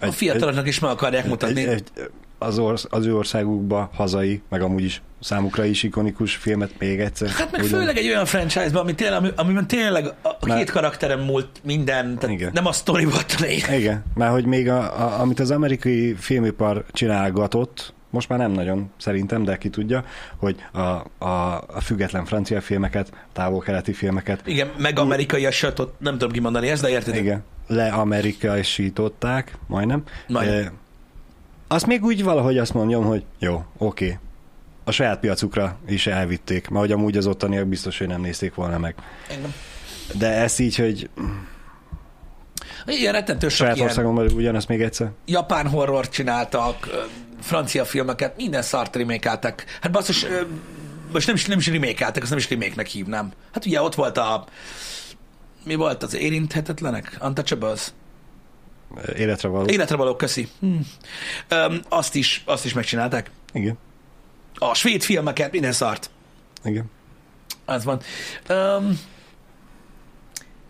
[0.00, 1.60] A fiataloknak is meg akarják mutatni.
[1.60, 6.70] Egy, egy, az, orsz, az ő országukba hazai, meg amúgy is számukra is ikonikus filmet
[6.78, 7.28] még egyszer.
[7.28, 11.20] Hát meg Ugyan- főleg egy olyan franchise-ban, ami tényleg, ami, amiben tényleg a két karakterem
[11.20, 12.50] múlt minden, tehát Igen.
[12.54, 13.80] nem a sztori volt a lényeg.
[13.80, 18.90] Igen, mert hogy még a, a, amit az amerikai filmipar csinálgatott, most már nem nagyon
[18.96, 20.04] szerintem, de ki tudja,
[20.36, 20.80] hogy a,
[21.24, 26.82] a, a független francia filmeket, távol-keleti filmeket, Igen, meg amerikai ott nem tudom kimondani ezt,
[26.82, 27.14] de érted?
[27.14, 30.02] igen, leamerikai-sították, majdnem.
[30.28, 30.64] Majdnem.
[30.64, 30.72] E,
[31.66, 34.18] azt még úgy valahogy azt mondjam, hogy jó, oké.
[34.84, 38.78] A saját piacukra is elvitték, mert hogy amúgy az ottaniak biztos, hogy nem nézték volna
[38.78, 38.94] meg.
[39.30, 39.54] Engem.
[40.14, 41.10] De ezt így, hogy
[42.86, 45.10] Igen, rettentő sok saját ilyen országomban ugyanazt még egyszer.
[45.26, 46.88] japán horror csináltak,
[47.40, 49.64] francia filmeket, minden szart remékeltek.
[49.80, 50.26] Hát basszus,
[51.12, 53.32] most nem is, nem is remékeltek, azt nem is reméknek hívnám.
[53.52, 54.44] Hát ugye ott volt a
[55.68, 57.18] mi volt az érinthetetlenek?
[57.22, 57.92] Untouchables?
[59.16, 59.66] Életre való.
[59.66, 60.48] Életre való, köszi.
[60.60, 60.76] Hm.
[61.48, 63.30] Öm, azt, is, azt is megcsinálták.
[63.52, 63.78] Igen,
[64.54, 66.10] A svéd filmeket, minden szart.
[66.64, 66.90] igen.
[67.64, 68.00] Az van.
[68.48, 69.00] Um,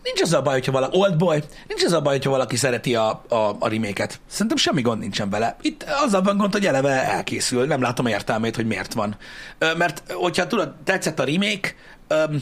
[0.03, 3.23] nincs az a baj, hogyha valaki, Oldboy, nincs az a baj, hogyha valaki szereti a,
[3.29, 4.19] a, a reméket.
[4.27, 5.55] Szerintem semmi gond nincsen vele.
[5.61, 7.65] Itt az a van gond, hogy eleve elkészül.
[7.65, 9.17] Nem látom értelmét, hogy miért van.
[9.77, 11.73] Mert hogyha tudod, tetszett a remake,
[12.07, 12.41] öm,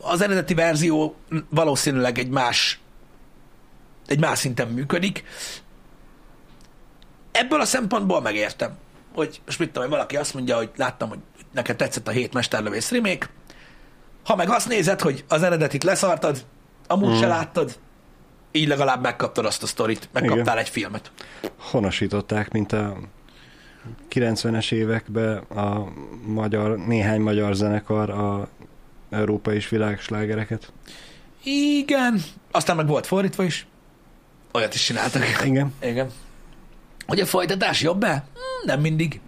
[0.00, 1.16] az eredeti verzió
[1.48, 2.80] valószínűleg egy más
[4.06, 5.24] egy más szinten működik.
[7.32, 8.76] Ebből a szempontból megértem,
[9.14, 11.18] hogy most mit tudom, valaki azt mondja, hogy láttam, hogy
[11.52, 13.28] neked tetszett a hét mesterlövész remake,
[14.24, 16.44] ha meg azt nézed, hogy az eredetit leszartad,
[16.86, 17.18] amúgy mm.
[17.20, 17.78] se láttad,
[18.52, 20.58] Így legalább megkaptad azt a sztorit, megkaptál Igen.
[20.58, 21.10] egy filmet.
[21.58, 22.96] Honosították, mint a
[24.10, 25.88] 90-es években a
[26.26, 28.48] magyar, néhány magyar zenekar a
[29.10, 30.72] Európa és világslágereket.
[31.44, 32.22] Igen.
[32.50, 33.66] Aztán meg volt fordítva is.
[34.52, 35.22] Olyat is csináltak.
[35.44, 35.74] Igen.
[35.82, 36.10] Igen.
[37.06, 38.10] Hogy a folytatás jobb-e?
[38.12, 39.20] Hmm, Nem mindig.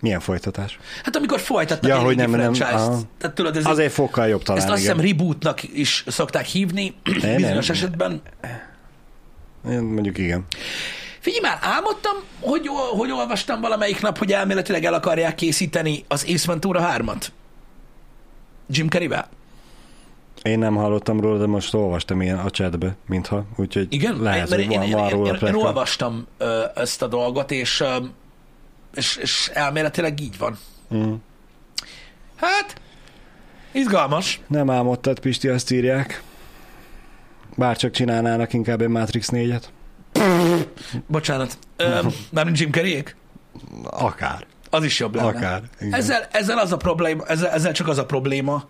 [0.00, 0.78] Milyen folytatás?
[1.04, 2.52] Hát amikor folytatnak Ja, egy hogy nem- nem.
[2.52, 7.36] Tehát tudod, ez Azért fokkal jobb talán, ezt azt hiszem rebootnak is szokták hívni nem.
[7.36, 8.22] bizonyos esetben.
[9.70, 10.44] Én Mondjuk igen.
[11.20, 16.46] Figyelj már, álmodtam, hogy, hogy olvastam valamelyik nap, hogy elméletileg el akarják készíteni az Ace
[16.46, 17.26] Ventura 3-at.
[18.70, 19.28] Jim Carrey-vel.
[20.42, 24.16] Én nem hallottam róla, de most olvastam ilyen a chatbe, mintha, úgyhogy Igen?
[24.20, 27.06] lehet, Mert hogy én, van, én, van én, róla én, én olvastam ö, ezt a
[27.06, 27.96] dolgot, és, ö,
[28.94, 30.58] és, és elméletileg így van.
[30.94, 31.12] Mm.
[32.36, 32.80] Hát,
[33.72, 34.40] izgalmas.
[34.46, 36.22] Nem álmodtad, Pisti, azt írják.
[37.56, 39.62] Bárcsak csinálnának inkább egy Matrix 4-et.
[41.06, 41.58] Bocsánat.
[41.76, 42.00] Ö,
[42.30, 43.16] Mármint Jim Carreyék?
[43.84, 44.46] Akár.
[44.70, 45.28] Az is jobb lenne.
[45.28, 45.62] Akár.
[45.80, 45.92] Igen.
[45.94, 48.64] Ezzel, ezzel, az a probléma, ezzel, ezzel csak az a probléma,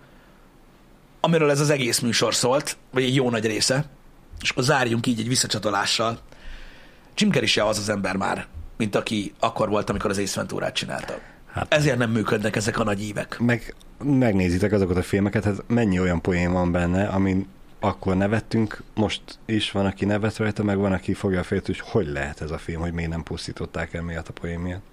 [1.19, 3.85] amiről ez az egész műsor szólt, vagy egy jó nagy része,
[4.41, 6.19] és akkor zárjunk így egy visszacsatolással.
[7.15, 8.45] Jim Carrey se az az ember már,
[8.77, 11.13] mint aki akkor volt, amikor az Ace Venturát csinálta.
[11.53, 13.39] Hát- Ezért nem működnek ezek a nagy ívek.
[13.39, 17.47] Meg megnézitek azokat a filmeket, hát mennyi olyan poén van benne, amin
[17.79, 21.79] akkor nevettünk, most is van, aki nevet rajta, meg van, aki fogja a fejét, hogy
[21.79, 24.83] hogy lehet ez a film, hogy miért nem pusztították el miatt a poén miatt.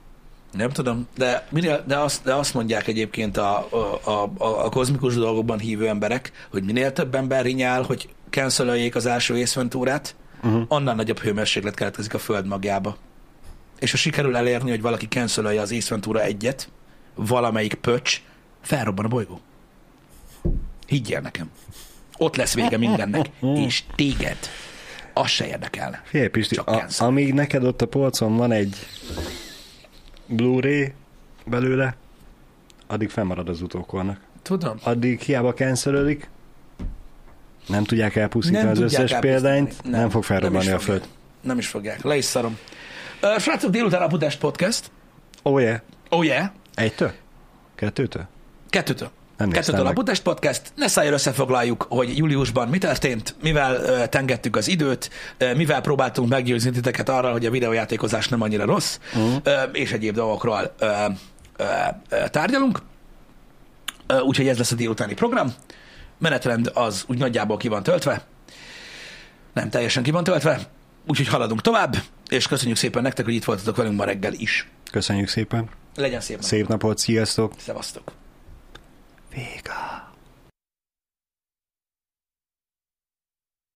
[0.53, 5.14] Nem tudom, de, minél, de, azt, de azt mondják egyébként a, a, a, a, kozmikus
[5.14, 10.62] dolgokban hívő emberek, hogy minél több ember rinyál, hogy cancelöljék az első Ace Venturát, uh-huh.
[10.68, 12.96] annál nagyobb hőmérséklet keletkezik a föld magjába.
[13.78, 16.68] És ha sikerül elérni, hogy valaki cancelölje az Ace Ventura egyet,
[17.14, 18.22] valamelyik pöcs,
[18.61, 19.40] felrobban a bolygó.
[20.86, 21.51] Higgyél nekem.
[22.18, 23.30] Ott lesz vége mindennek,
[23.66, 24.38] és téged
[25.12, 26.03] az se érdekelne.
[26.05, 28.76] Figyelj, Pisti, a, amíg neked ott a polcon van egy
[30.29, 30.93] Blu-ray
[31.47, 31.97] belőle,
[32.87, 34.20] addig fennmarad az utókornak.
[34.43, 34.76] Tudom.
[34.83, 36.29] Addig hiába cancelölik,
[37.66, 41.09] nem tudják elpusztítani Nem az tudják összes példányt, nem, nem fog felrobbanni is a föld.
[41.41, 42.03] Nem is fogják.
[42.03, 42.59] Le is szarom.
[43.22, 44.91] Uh, srácok, délután a Budapest Podcast.
[45.43, 45.81] Oh yeah.
[46.09, 46.51] Oh yeah.
[46.74, 47.12] Egytől?
[47.74, 48.26] Kettőtől?
[48.70, 49.11] Kettőtől.
[49.39, 49.95] Nem Kettőtől a meg.
[49.95, 50.62] Budapest Podcast.
[50.74, 55.11] Ne szálljon összefoglaljuk, hogy júliusban mi történt, mivel uh, tengettük az időt,
[55.41, 59.34] uh, mivel próbáltunk meggyőzni titeket arra, hogy a videójátékozás nem annyira rossz, uh-huh.
[59.47, 60.89] uh, és egyéb dolgokról uh,
[61.59, 61.66] uh,
[62.11, 62.82] uh, tárgyalunk.
[64.09, 65.55] Uh, úgyhogy ez lesz a délutáni program.
[66.18, 68.22] Menetrend az úgy nagyjából ki van töltve.
[69.53, 70.61] Nem teljesen ki van töltve.
[71.07, 71.97] Úgyhogy haladunk tovább,
[72.28, 74.68] és köszönjük szépen nektek, hogy itt voltatok velünk ma reggel is.
[74.91, 75.68] Köszönjük szépen.
[75.95, 76.47] Legyen szép nap.
[76.47, 77.53] Szép napot, sziasztok.
[77.59, 78.12] Szevasztok.
[79.39, 80.07] 映画